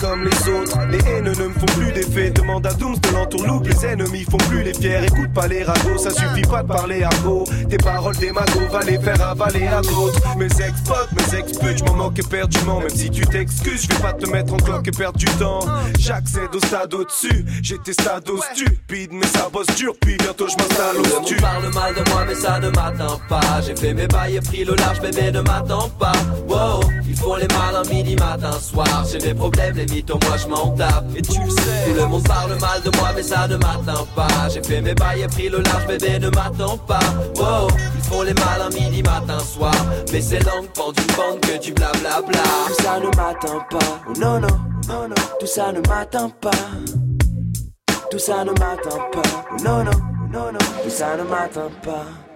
Comme 0.09 0.25
les 0.25 0.49
autres. 0.49 0.79
Les 0.91 0.99
haines 1.07 1.25
ne 1.25 1.49
me 1.49 1.53
font 1.53 1.67
plus 1.79 1.93
d'effet. 1.93 2.31
Demande 2.31 2.48
à 2.67 2.75
Dooms 2.75 2.99
de 2.99 3.09
l'entourloupe. 3.11 3.67
Les 3.67 3.87
ennemis 3.87 4.25
font 4.25 4.39
plus 4.49 4.63
les 4.63 4.75
fiers. 4.75 5.05
Écoute 5.05 5.33
pas 5.35 5.47
les 5.47 5.65
ragots, 5.65 5.99
ça 5.99 6.11
suffit 6.11 6.43
pas 6.43 6.63
de 6.63 6.69
parler 6.69 7.03
à 7.03 7.11
gros. 7.23 7.45
Tes 7.69 7.79
paroles 7.79 8.17
des 8.17 8.33
magots, 8.33 8.69
va 8.71 8.81
les 8.81 8.99
faire 8.99 9.21
avaler 9.23 9.67
à 9.67 9.81
d'autres. 9.83 10.21
Mes 10.37 10.47
ex 10.47 10.75
fuck, 10.87 11.09
mes 11.13 11.39
ex 11.39 11.59
putes, 11.59 11.79
je 11.79 11.85
m'en 11.85 11.95
moque 11.95 12.19
éperdument. 12.19 12.81
Même 12.81 12.91
si 12.91 13.11
tu 13.11 13.23
t'excuses, 13.23 13.83
je 13.83 13.95
vais 13.95 14.03
pas 14.03 14.13
te 14.13 14.29
mettre 14.29 14.53
en 14.53 14.57
cloque 14.57 14.89
et 14.89 14.93
perdre 14.93 15.19
du 15.19 15.27
temps. 15.27 15.61
J'accède 15.99 16.55
au 16.55 16.61
stade 16.61 16.93
au-dessus. 16.95 17.45
J'étais 17.63 17.93
stados 17.93 18.41
stupides, 18.53 19.13
mais 19.13 19.27
ça 19.27 19.49
bosse 19.53 19.67
dur. 19.77 19.95
Puis 20.01 20.17
bientôt 20.17 20.47
je 20.49 20.57
m'installe 20.57 20.97
au 20.99 21.25
stu. 21.25 21.37
parle 21.37 21.73
mal 21.75 21.95
de 21.95 22.11
moi 22.11 22.25
mais 22.27 22.35
ça 22.35 22.59
ne 22.59 22.69
m'atteint 22.69 23.19
pas 23.29 23.61
J'ai 23.67 23.77
fait 23.77 23.95
mes 23.95 24.07
bails 24.07 24.37
et 24.37 24.41
pris 24.41 24.65
le 24.65 24.75
large 24.75 25.01
bébé 25.01 25.31
ne 25.33 25.41
m'attends 25.41 25.89
pas 25.99 26.13
Wow, 26.49 26.81
ils 27.09 27.17
font 27.17 27.37
les 27.37 27.49
malins 27.49 27.89
midi 27.91 28.17
matin 28.17 28.53
soir 28.53 29.05
J'ai 29.11 29.19
des 29.19 29.35
problèmes 29.35 29.77
les 29.77 29.87
mythos 29.87 30.19
moi 30.27 30.37
je 30.37 30.47
m'en 30.49 30.71
tape 30.71 31.05
Et 31.17 31.23
tu 31.23 31.41
le 31.41 31.51
sais 31.51 31.85
Tout 31.87 31.95
le 32.01 32.07
monde 32.07 32.27
parle 32.27 32.48
mal 32.57 32.83
de 32.83 32.97
moi 32.97 33.11
mais 33.15 33.23
ça 33.23 33.47
ne 33.49 33.57
m'atteint 33.57 34.07
pas. 34.15 34.49
J'ai 34.53 34.63
fait 34.63 34.81
mes 34.81 34.95
bails 34.95 35.23
et 35.23 35.27
pris 35.27 35.49
le 35.49 35.61
large 35.61 35.87
bébé 35.87 36.19
ne 36.19 36.31
m'attends 36.31 36.79
pas. 36.79 36.99
Wow, 37.37 37.69
ils 37.97 38.05
font 38.05 38.23
les 38.23 38.35
malins 38.35 38.71
midi 38.71 39.03
matin 39.03 39.39
soir. 39.39 39.75
Mais 40.13 40.21
c'est 40.21 40.41
langue 40.41 40.69
pendue 40.75 41.03
bande 41.17 41.41
que 41.41 41.59
du 41.59 41.73
blablabla 41.73 42.43
Tout 42.69 42.83
ça 42.83 42.99
ne 43.01 43.07
m'atteint 43.17 43.67
pas, 43.71 44.01
oh 44.09 44.13
non 44.19 44.41
non, 44.41 44.59
non 44.89 45.09
non, 45.09 45.15
tout 45.41 45.47
ça 45.47 45.73
ne 45.73 45.81
m'atteint 45.89 46.31
pas. 46.41 46.51
Tout 48.11 48.19
ça 48.19 48.45
ne 48.45 48.51
m'atteint 48.51 49.05
pas, 49.13 49.45
oh 49.53 49.63
non 49.63 49.85
non, 49.85 49.91
non 50.33 50.53
non, 50.53 50.59
tout 50.83 50.91
ça 50.91 51.17
ne 51.17 51.25
m'atteint 51.25 51.71
pas. 51.83 52.28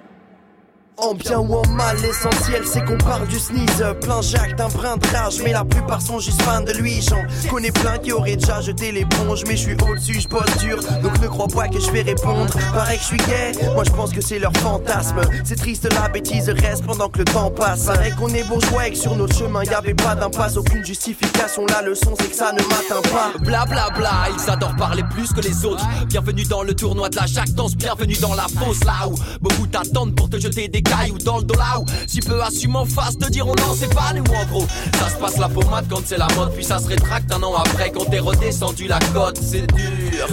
En 0.99 1.15
bien 1.15 1.39
ou 1.39 1.55
en 1.55 1.67
mal, 1.69 1.97
l'essentiel 2.03 2.63
c'est 2.67 2.85
qu'on 2.85 2.99
parle 2.99 3.27
du 3.27 3.39
sneeze 3.39 3.83
Plein 4.03 4.21
Jacques 4.21 4.57
d'un 4.57 4.69
brin 4.69 4.99
de 4.99 5.07
rage 5.07 5.41
Mais 5.43 5.53
la 5.53 5.65
plupart 5.65 6.03
sont 6.03 6.19
juste 6.19 6.41
fans 6.43 6.61
de 6.61 6.73
lui. 6.73 7.01
J'en 7.01 7.23
connais 7.49 7.73
plein 7.73 7.97
qui 7.99 8.13
auraient 8.13 8.37
déjà 8.37 8.61
jeté 8.61 8.93
l'éponge 8.93 9.43
Mais 9.47 9.57
je 9.57 9.63
suis 9.63 9.73
au-dessus, 9.73 10.21
je 10.21 10.29
bosse 10.29 10.57
dur. 10.59 10.79
Donc 11.03 11.19
ne 11.21 11.29
crois 11.29 11.49
pas 11.49 11.69
que 11.69 11.81
je 11.81 11.91
vais 11.91 12.03
répondre. 12.03 12.55
Pareil 12.75 12.99
que 12.99 13.03
je 13.03 13.09
suis 13.09 13.17
gay, 13.17 13.53
moi 13.75 13.85
je 13.85 13.91
pense 13.91 14.13
que 14.13 14.21
c'est 14.21 14.39
leur 14.39 14.53
fantasme. 14.59 15.21
C'est 15.45 15.57
triste 15.57 15.89
la 15.95 16.09
bêtise 16.09 16.51
reste 16.51 16.85
pendant 16.85 17.09
que 17.09 17.21
le 17.21 17.25
temps 17.25 17.51
passe. 17.51 17.87
Pareil 17.87 18.13
qu'on 18.19 18.29
est 18.29 18.45
bourgeois 18.45 18.89
et 18.89 18.91
que 18.91 18.99
sur 18.99 19.17
notre 19.17 19.35
chemin 19.35 19.65
y 19.65 19.75
avait 19.75 19.95
pas 19.95 20.15
d'impasse 20.15 20.59
Aucune 20.59 20.85
justification, 20.85 21.65
la 21.67 21.81
leçon 21.83 22.15
c'est 22.21 22.29
que 22.29 22.37
ça 22.37 22.53
ne 22.53 22.59
m'atteint 22.59 23.09
pas. 23.11 23.33
Bla 23.41 23.65
bla 23.65 23.89
bla, 23.97 24.29
ils 24.37 24.51
adorent 24.51 24.77
parler 24.77 25.05
plus 25.11 25.33
que 25.33 25.41
les 25.41 25.65
autres. 25.65 25.87
Bienvenue 26.07 26.45
dans 26.45 26.63
le 26.63 26.75
tournoi 26.75 27.09
de 27.09 27.17
la 27.17 27.27
jactance, 27.27 27.75
bienvenue 27.77 28.17
dans 28.21 28.35
la 28.35 28.47
fosse 28.61 28.85
là 28.85 29.09
où 29.09 29.15
beaucoup 29.41 29.67
t'attendent 29.67 30.15
pour 30.15 30.29
te 30.29 30.39
jeter 30.39 30.69
des 30.69 30.83
cailloux 30.93 31.19
dans 31.19 31.39
le 31.39 31.45
où 31.79 31.85
si 32.07 32.21
peu 32.21 32.43
assument 32.43 32.77
en 32.77 32.85
face 32.85 33.19
te 33.19 33.29
diront 33.31 33.55
non 33.59 33.75
c'est 33.79 33.93
pas 33.95 34.13
nous 34.15 34.25
en 34.35 34.45
gros. 34.47 34.67
Ça 34.99 35.09
se 35.09 35.17
passe 35.17 35.39
la 35.39 35.49
pommade 35.49 35.87
quand 35.89 36.03
c'est 36.05 36.19
la 36.19 36.29
mode, 36.37 36.53
puis 36.55 36.65
ça 36.65 36.79
se 36.79 36.89
rétracte 36.89 37.33
un 37.33 37.43
an 37.43 37.55
après 37.57 37.91
quand 37.91 38.05
t'es 38.11 38.19
redescendu 38.19 38.87
la 38.87 38.99
côte, 39.15 39.39
c'est 39.43 39.67
dur. 39.75 40.27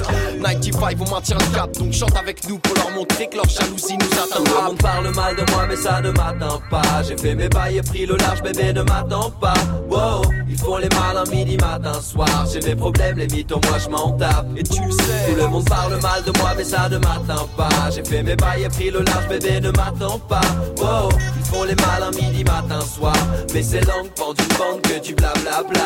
95 0.44 0.96
on 1.00 1.16
maintient 1.16 1.38
le 1.38 1.56
cap, 1.56 1.72
donc 1.78 1.94
chante 1.94 2.16
avec 2.18 2.48
nous 2.48 2.60
pour 2.60 2.76
leur 2.76 2.92
montrer 2.92 3.28
que 3.28 3.36
leur 3.36 3.48
jalousie 3.48 3.98
nous 3.98 4.12
atteint. 4.14 4.44
Tout 4.44 4.56
le 4.56 4.68
monde 4.68 4.78
parle 4.78 5.10
mal 5.16 5.36
de 5.36 5.52
moi 5.52 5.66
mais 5.68 5.76
ça 5.76 6.02
ne 6.02 6.12
m'atteint 6.12 6.60
pas. 6.70 7.04
J'ai 7.08 7.18
fait 7.18 7.36
mes 7.36 7.50
bails 7.50 7.78
et 7.78 7.82
pris 7.82 8.06
le 8.06 8.16
large, 8.18 8.42
bébé 8.42 8.74
ne 8.74 8.82
m'attends 8.82 9.32
pas. 9.32 9.54
Wow, 9.90 10.22
ils 10.50 10.58
font 10.58 10.78
les 10.78 10.90
malins 10.90 11.30
midi 11.32 11.58
matin 11.58 12.00
soir. 12.02 12.46
J'ai 12.52 12.60
des 12.60 12.76
problèmes, 12.76 13.18
les 13.18 13.28
mythos, 13.28 13.62
moi 13.70 13.78
je 13.78 13.90
m'en 13.90 14.12
tape. 14.12 14.48
Et 14.58 14.64
tu 14.64 14.82
le 14.84 14.92
sais, 14.92 15.30
tout 15.30 15.36
le 15.36 15.48
monde 15.48 15.68
parle 15.68 16.00
mal 16.02 16.24
de 16.24 16.38
moi 16.40 16.54
mais 16.58 16.64
ça 16.64 16.90
ne 16.90 16.98
m'atteint 16.98 17.48
pas. 17.56 17.70
J'ai 17.94 18.04
fait 18.04 18.24
mes 18.24 18.36
bails 18.36 18.64
et 18.64 18.70
pris 18.70 18.92
le 18.92 19.02
large, 19.02 19.28
bébé 19.28 19.62
ne 19.62 19.72
m'attends 19.72 20.20
pas. 20.20 20.39
Wow, 20.78 21.10
ils 21.38 21.46
font 21.46 21.64
les 21.64 21.76
malins 21.76 22.12
midi 22.12 22.44
matin 22.44 22.82
soir. 22.82 23.16
Mais 23.54 23.64
c'est 23.64 23.82
langue 23.82 24.10
pendue 24.16 24.48
bande 24.58 24.82
que 24.82 25.00
du 25.06 25.14
blablabla. 25.16 25.84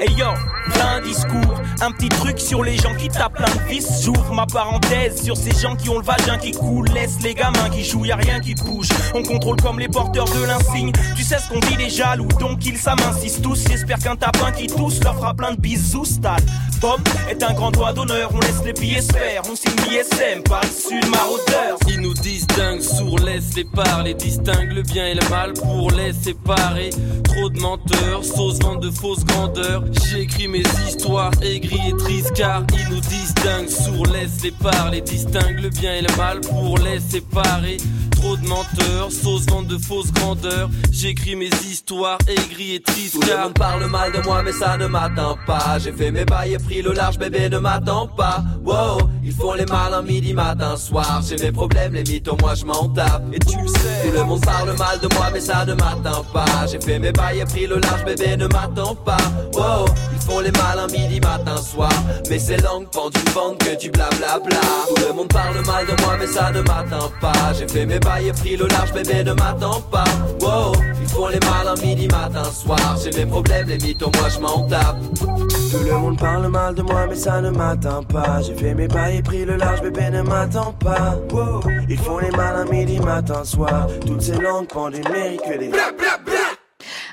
Hey 0.00 0.12
yo, 0.14 0.26
plein 0.72 1.00
discours, 1.00 1.60
un 1.80 1.92
petit 1.92 2.08
truc 2.08 2.40
sur 2.40 2.64
les 2.64 2.76
gens 2.76 2.94
qui 2.96 3.08
tapent 3.08 3.34
plein 3.34 3.46
de. 3.46 3.62
J'ouvre 4.02 4.32
ma 4.34 4.46
parenthèse 4.46 5.22
sur 5.22 5.36
ces 5.36 5.52
gens 5.52 5.76
qui 5.76 5.88
ont 5.88 5.98
le 5.98 6.04
vagin 6.04 6.36
qui 6.38 6.50
coule. 6.50 6.88
Laisse 6.88 7.20
les 7.22 7.34
gamins 7.34 7.70
qui 7.70 7.84
jouent, 7.84 8.04
y 8.04 8.12
a 8.12 8.16
rien 8.16 8.40
qui 8.40 8.54
bouge. 8.54 8.88
On 9.14 9.22
contrôle 9.22 9.60
comme 9.60 9.78
les 9.78 9.88
porteurs 9.88 10.24
de 10.24 10.44
l'insigne. 10.44 10.92
Tu 11.16 11.22
sais 11.22 11.38
ce 11.38 11.48
qu'on 11.48 11.60
dit 11.60 11.76
les 11.76 11.88
jaloux, 11.88 12.28
donc 12.40 12.66
ils 12.66 12.76
s'amincissent 12.76 13.40
tous. 13.40 13.64
J'espère 13.68 13.98
qu'un 13.98 14.16
tapin 14.16 14.50
qui 14.52 14.66
tousse 14.66 15.02
leur 15.04 15.14
fera 15.14 15.34
plein 15.34 15.52
de 15.52 15.60
bisous, 15.60 16.04
stade. 16.04 16.44
Bob 16.80 17.00
est 17.30 17.42
un 17.42 17.52
grand 17.52 17.70
doigt 17.70 17.92
d'honneur, 17.92 18.30
on 18.34 18.40
laisse 18.40 18.64
les 18.64 18.72
billets 18.72 19.02
se 19.02 19.12
faire. 19.12 19.42
On 19.50 19.54
signe 19.54 19.76
l'ISM 19.88 20.42
par 20.42 20.62
le 20.62 21.10
maraudeur. 21.10 21.78
Ils 21.88 22.00
nous 22.00 22.14
distinguent, 22.14 22.82
sourds, 22.82 23.20
laisse 23.20 23.54
les 23.54 23.64
parler, 23.84 24.14
distingue 24.14 24.72
le 24.72 24.82
bien 24.82 25.06
et 25.06 25.14
le 25.14 25.28
mal 25.28 25.52
pour 25.54 25.90
les 25.90 26.12
séparer. 26.12 26.90
Trop 27.24 27.48
de 27.48 27.58
menteurs, 27.60 28.24
sauce 28.24 28.58
vente 28.60 28.82
de 28.82 28.90
fausses 28.90 29.24
grandeurs. 29.24 29.84
J'écris 30.10 30.48
mes 30.48 30.62
histoires 30.86 31.32
aigries 31.42 31.88
et 31.88 31.96
tristes 31.96 32.32
car 32.34 32.64
ils 32.72 32.94
nous 32.94 33.00
distinguent, 33.00 33.68
sourds, 33.68 34.06
laisse 34.12 34.42
les 34.42 34.50
parler, 34.52 35.00
distingue 35.00 35.60
le 35.60 35.70
bien 35.70 35.94
et 35.94 36.02
le 36.02 36.16
mal 36.16 36.40
pour 36.40 36.78
les 36.78 37.00
séparer. 37.00 37.78
Trop 38.16 38.36
de 38.36 38.46
menteurs, 38.46 39.10
sauce 39.10 39.46
vente 39.46 39.66
de 39.66 39.78
fausses 39.78 40.12
grandeurs. 40.12 40.70
J'écris 40.90 41.36
mes 41.36 41.50
histoires 41.68 42.18
aigries 42.28 42.76
et 42.76 42.80
tristes 42.80 43.14
Tout 43.14 43.22
le 43.26 43.36
monde 43.36 43.54
parle 43.54 43.84
mal 43.86 44.12
de 44.12 44.20
moi 44.22 44.42
mais 44.42 44.52
ça 44.52 44.76
ne 44.76 44.86
m'atteint 44.86 45.36
pas. 45.46 45.78
J'ai 45.78 45.92
fait 45.92 46.10
mes 46.10 46.24
bails 46.24 46.54
et 46.54 46.58
pris 46.58 46.82
le 46.82 46.92
large 46.92 47.18
bébé 47.18 47.48
ne 47.48 47.58
m'attends 47.58 48.06
pas. 48.06 48.42
Wow, 48.64 49.08
ils 49.24 49.32
font 49.32 49.54
les 49.54 49.66
malins 49.66 50.02
midi 50.02 50.32
matin 50.32 50.76
soir. 50.76 51.22
J'ai 51.28 51.36
mes 51.36 51.52
problèmes 51.52 51.94
les 51.94 52.04
mythos 52.04 52.36
moi 52.40 52.54
je 52.54 52.64
m'en 52.64 52.88
tape. 52.88 53.22
Et 53.32 53.38
tu 53.40 53.58
le 53.60 53.66
sais, 53.68 54.08
tout 54.10 54.16
le 54.16 54.24
monde 54.24 54.44
parle 54.44 54.76
mal 54.76 55.00
de 55.00 55.08
moi 55.14 55.30
mais 55.32 55.40
ça 55.40 55.64
ne 55.64 55.74
m'atteint 55.74 56.22
pas. 56.32 56.66
J'ai 56.70 56.80
fait 56.80 56.98
mes 56.98 57.12
bails 57.12 57.40
et 57.40 57.44
pris 57.44 57.66
le 57.66 57.78
large 57.78 58.04
bébé 58.04 58.36
ne 58.36 58.46
m'attends 58.46 58.94
pas. 58.94 59.16
Wow, 59.54 59.86
ils 60.12 60.20
font 60.20 60.40
les 60.40 60.52
malins 60.52 60.86
midi 60.86 61.20
matin 61.20 61.56
soir. 61.56 61.92
Mais 62.30 62.38
c'est 62.38 62.62
langue 62.62 62.88
pendue 62.92 63.18
bande 63.34 63.58
que 63.58 63.76
du 63.78 63.90
blablabla 63.90 64.60
Tout 64.94 65.02
le 65.08 65.12
monde 65.14 65.28
parle 65.28 65.54
mal 65.66 65.86
de 65.86 66.02
moi 66.02 66.16
mais 66.18 66.26
ça 66.26 66.50
ne 66.52 66.60
m'atteint 66.60 67.10
pas. 67.20 67.52
J'ai 67.58 67.66
fait 67.66 67.86
mes 67.86 67.98
bails 68.04 68.28
et 68.28 68.32
pris 68.32 68.56
le 68.56 68.66
large 68.66 68.92
bébé 68.92 69.24
ne 69.24 69.32
m'attends 69.32 69.80
pas. 69.90 70.04
Wow, 70.40 70.72
ils 71.00 71.08
font 71.08 71.28
les 71.28 71.40
malins 71.40 71.80
midi 71.82 72.08
matin 72.08 72.44
soir. 72.44 72.96
J'ai 73.02 73.10
mes 73.18 73.26
problèmes 73.26 73.68
les 73.68 73.78
mythos 73.78 74.10
moi 74.18 74.28
je 74.28 74.38
m'en 74.40 74.66
tape. 74.68 74.96
Tout 75.18 75.84
le 75.84 75.92
monde 75.92 76.18
parle 76.18 76.48
mal 76.48 76.74
de 76.74 76.82
moi 76.82 77.06
mais 77.08 77.16
ça 77.16 77.40
ne 77.40 77.50
m'atteint 77.50 78.02
pas. 78.02 78.40
J'ai 78.42 78.54
fait 78.54 78.74
mes 78.74 78.88
pas 78.88 79.10
et 79.10 79.22
pris 79.22 79.44
le 79.44 79.56
large 79.56 79.82
bébé 79.82 80.10
ne 80.10 80.22
m'attend 80.22 80.72
pas. 80.72 81.16
Wow. 81.32 81.60
Ils 81.88 81.98
font 81.98 82.18
les 82.18 82.30
malins 82.30 82.66
midi 82.66 82.98
matin 83.00 83.44
soir. 83.44 83.86
Toutes 84.06 84.22
ces 84.22 84.38
langues 84.38 84.68
pendent 84.68 84.96
une 84.96 85.08
mérite 85.08 85.42
que 85.42 85.58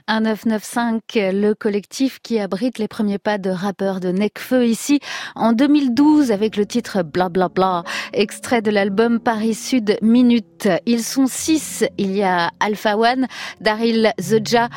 1995, 0.09 1.01
le 1.33 1.53
collectif 1.53 2.19
qui 2.23 2.39
abrite 2.39 2.79
les 2.79 2.87
premiers 2.87 3.19
pas 3.19 3.37
de 3.37 3.51
rappeurs 3.51 3.99
de 3.99 4.09
Necfeu 4.09 4.65
ici 4.65 4.99
en 5.35 5.53
2012 5.53 6.31
avec 6.31 6.57
le 6.57 6.65
titre 6.65 7.03
Bla 7.03 7.29
Bla 7.29 7.47
Bla, 7.47 7.83
extrait 8.11 8.63
de 8.63 8.71
l'album 8.71 9.19
Paris 9.19 9.53
Sud 9.53 9.99
Minute. 10.01 10.67
Ils 10.87 11.03
sont 11.03 11.27
six. 11.27 11.85
Il 11.99 12.15
y 12.15 12.23
a 12.23 12.49
Alpha 12.59 12.97
One, 12.97 13.27
Daryl 13.61 14.11
Zeja, 14.19 14.69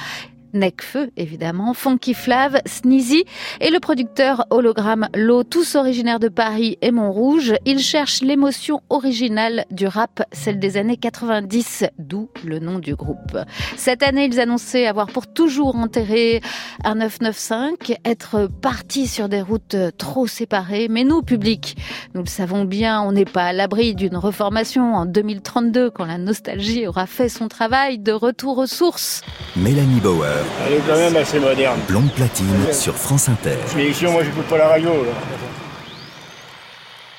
Necfeu, 0.52 1.10
évidemment, 1.16 1.74
Funky 1.74 2.14
Flav, 2.14 2.60
Sneezy 2.66 3.24
et 3.60 3.70
le 3.70 3.80
producteur 3.80 4.46
hologramme 4.50 5.08
Lo, 5.14 5.44
tous 5.44 5.74
originaires 5.74 6.20
de 6.20 6.28
Paris 6.28 6.78
et 6.82 6.90
Montrouge. 6.90 7.54
Ils 7.64 7.80
cherchent 7.80 8.22
l'émotion 8.22 8.80
originale 8.90 9.64
du 9.70 9.86
rap, 9.86 10.22
celle 10.32 10.58
des 10.58 10.76
années 10.76 10.96
90, 10.96 11.84
d'où 11.98 12.28
le 12.44 12.58
nom 12.58 12.78
du 12.78 12.94
groupe. 12.94 13.38
Cette 13.76 14.02
année, 14.02 14.26
ils 14.26 14.40
annonçaient 14.40 14.86
avoir 14.86 15.06
pour 15.06 15.26
toujours 15.26 15.76
enterré 15.76 16.40
un 16.84 16.96
995, 16.96 17.96
être 18.04 18.48
partis 18.60 19.06
sur 19.06 19.28
des 19.28 19.40
routes 19.40 19.76
trop 19.98 20.26
séparées. 20.26 20.88
Mais 20.88 21.04
nous, 21.04 21.22
public, 21.22 21.76
nous 22.14 22.22
le 22.22 22.28
savons 22.28 22.64
bien, 22.64 23.00
on 23.02 23.12
n'est 23.12 23.24
pas 23.24 23.46
à 23.46 23.52
l'abri 23.52 23.94
d'une 23.94 24.16
reformation 24.16 24.94
en 24.94 25.06
2032 25.06 25.90
quand 25.90 26.04
la 26.04 26.18
nostalgie 26.18 26.86
aura 26.86 27.06
fait 27.06 27.28
son 27.28 27.48
travail 27.48 27.98
de 27.98 28.12
retour 28.12 28.58
aux 28.58 28.66
sources. 28.66 29.22
Mélanie 29.56 30.00
Bauer, 30.00 30.41
Elle 30.66 30.74
est 30.74 30.82
quand 30.86 30.96
même 30.96 31.16
assez 31.16 31.38
moderne. 31.38 31.78
Blonde 31.88 32.12
Platine 32.12 32.46
sur 32.72 32.94
France 32.94 33.28
Inter. 33.28 33.56
Mais 33.76 33.86
ici, 33.86 34.06
moi, 34.06 34.22
j'écoute 34.24 34.46
pas 34.46 34.58
la 34.58 34.68
radio. 34.68 34.90
là. 34.90 35.10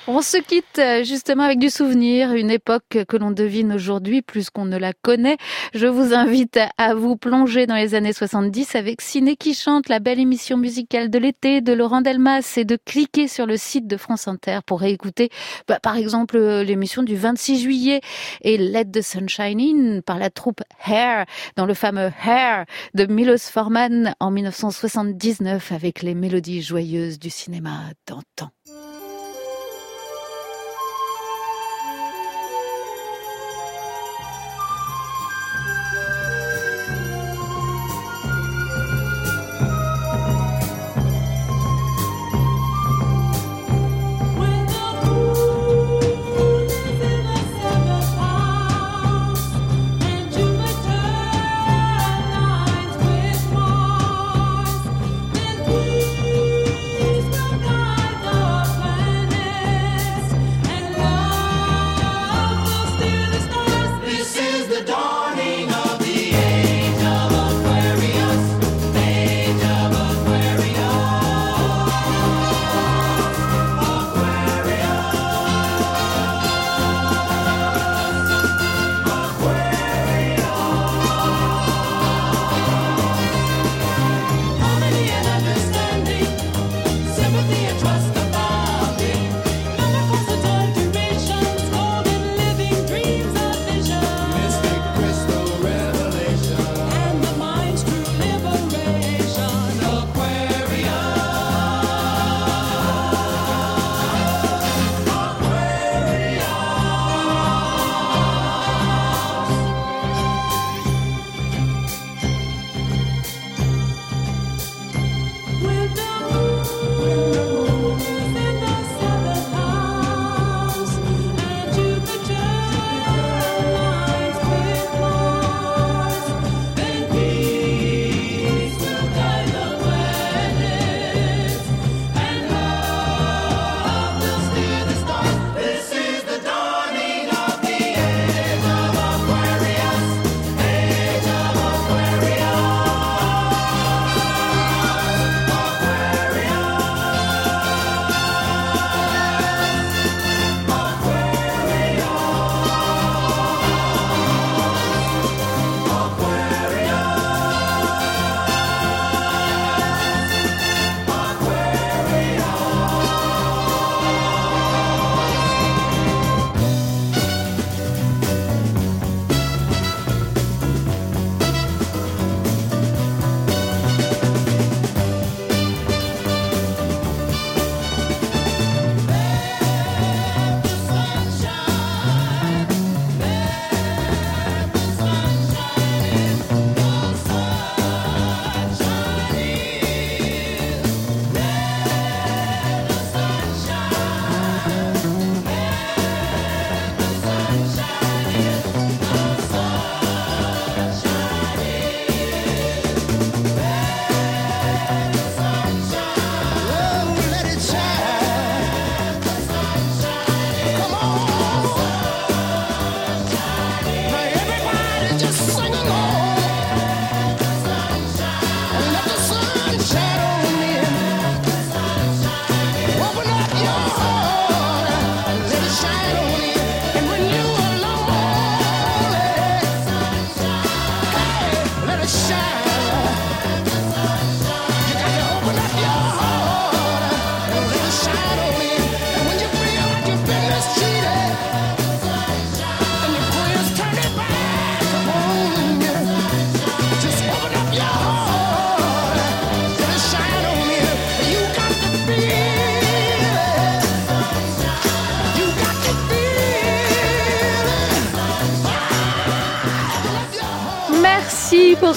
On 0.06 0.22
se 0.22 0.36
quitte 0.36 0.80
euh, 0.80 1.06
justement 1.06 1.44
avec 1.44 1.60
du 1.60 1.70
souvenir, 1.70 2.34
une 2.34 2.52
époque 2.52 3.06
que 3.08 3.16
l'on 3.16 3.32
devine 3.32 3.72
aujourd'hui 3.72 4.22
plus 4.22 4.50
qu'on 4.50 4.66
ne 4.66 4.76
la 4.76 4.92
connaît. 4.92 5.38
Je 5.74 5.88
vous 5.88 6.14
invite 6.14 6.60
à 6.78 6.94
vous 6.94 7.16
plonger 7.16 7.68
dans 7.68 7.76
les 7.76 7.96
années 7.96 8.12
70 8.12 8.76
avec 8.76 9.00
Ciné 9.00 9.38
qui 9.38 9.54
chante, 9.54 9.88
la 9.88 10.00
belle 10.00 10.20
émission 10.20 10.58
musicale 10.58 11.10
de 11.10 11.18
l'été 11.20 11.62
de 11.62 11.72
Laurent 11.72 12.02
Delmas 12.02 12.56
et 12.58 12.66
de 12.66 12.78
cliquer 12.84 13.30
sur 13.30 13.46
le 13.46 13.56
site 13.56 13.88
de 13.88 13.96
France 13.96 14.28
Inter 14.28 14.60
pour 14.66 14.82
réécouter 14.82 15.30
bah, 15.70 15.80
par 15.82 15.96
exemple 15.96 16.36
euh, 16.36 16.66
l'émission 16.66 17.04
du 17.04 17.16
26 17.16 17.62
juillet 17.62 18.02
et 18.42 18.58
Let 18.58 18.92
the 18.92 19.02
Sunshine 19.02 19.62
In 19.62 20.02
par 20.02 20.20
la 20.20 20.30
troupe 20.30 20.64
Hair 20.86 21.26
dans 21.56 21.66
le 21.66 21.74
fameux 21.74 22.12
Hair 22.26 22.66
de 22.94 23.06
Milos 23.06 23.50
Forman 23.50 24.16
en 24.20 24.32
1979 24.32 25.72
avec 25.72 26.02
les 26.02 26.14
mélodies 26.14 26.62
joyeuses 26.62 27.20
du 27.20 27.30
cinéma 27.30 27.84
d'antan. 28.06 28.52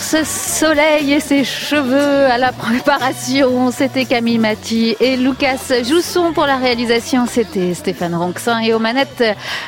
Ce 0.08 0.22
soleil 0.22 1.12
et 1.14 1.18
ses 1.20 1.42
cheveux 1.42 2.26
à 2.26 2.38
la 2.38 2.52
préparation. 2.52 3.72
C'était 3.72 4.04
Camille 4.04 4.38
Maty 4.38 4.94
et 5.00 5.16
Lucas 5.16 5.82
Jousson 5.82 6.32
pour 6.32 6.46
la 6.46 6.58
réalisation. 6.58 7.26
C'était 7.26 7.74
Stéphane 7.74 8.14
Ronxin 8.14 8.60
et 8.60 8.72
aux 8.72 8.78
manettes 8.78 9.24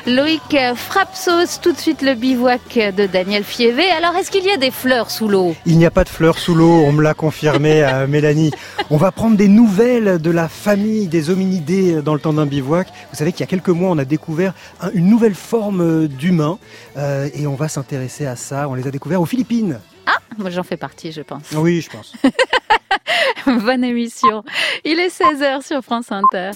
Loïc 0.06 0.56
Frapsos. 0.76 1.58
Tout 1.60 1.72
de 1.72 1.78
suite 1.78 2.02
le 2.02 2.14
bivouac 2.14 2.60
de 2.96 3.06
Daniel 3.06 3.42
Fievé. 3.42 3.90
Alors 3.90 4.14
est-ce 4.16 4.30
qu'il 4.30 4.44
y 4.44 4.50
a 4.50 4.56
des 4.56 4.70
fleurs 4.70 5.10
sous 5.10 5.26
l'eau? 5.26 5.56
Il 5.66 5.76
n'y 5.76 5.86
a 5.86 5.90
pas 5.90 6.04
de 6.04 6.08
fleurs 6.08 6.38
sous 6.38 6.54
l'eau, 6.54 6.84
on 6.86 6.92
me 6.92 7.02
l'a 7.02 7.14
confirmé 7.14 7.82
à 7.82 8.06
Mélanie. 8.06 8.52
On 8.90 8.96
va 8.96 9.10
prendre 9.10 9.36
des 9.36 9.48
nouvelles 9.48 10.18
de 10.20 10.30
la 10.30 10.48
famille 10.48 11.08
des 11.08 11.30
hominidés 11.30 12.00
dans 12.00 12.14
le 12.14 12.20
temps 12.20 12.32
d'un 12.32 12.46
bivouac. 12.46 12.86
Vous 13.10 13.16
savez 13.18 13.32
qu'il 13.32 13.40
y 13.40 13.44
a 13.44 13.48
quelques 13.48 13.68
mois, 13.70 13.90
on 13.90 13.98
a 13.98 14.04
découvert 14.04 14.52
un- 14.80 14.90
une 14.94 15.06
nouvelle 15.08 15.34
forme 15.34 16.06
d'humain 16.06 16.58
euh, 16.96 17.28
et 17.34 17.48
on 17.48 17.56
va 17.56 17.66
s'intéresser 17.68 18.24
à 18.24 18.36
ça. 18.36 18.68
On 18.68 18.74
les 18.74 18.86
a 18.86 18.90
découverts 18.92 19.20
aux 19.20 19.26
Philippines. 19.26 19.80
Ah, 20.10 20.16
moi 20.38 20.48
j'en 20.48 20.62
fais 20.62 20.78
partie, 20.78 21.12
je 21.12 21.20
pense. 21.20 21.52
Oui, 21.52 21.82
je 21.82 21.90
pense. 21.90 22.14
Bonne 23.46 23.84
émission. 23.84 24.42
Il 24.84 24.98
est 24.98 25.08
16h 25.08 25.66
sur 25.66 25.82
France 25.82 26.10
Inter. 26.10 26.46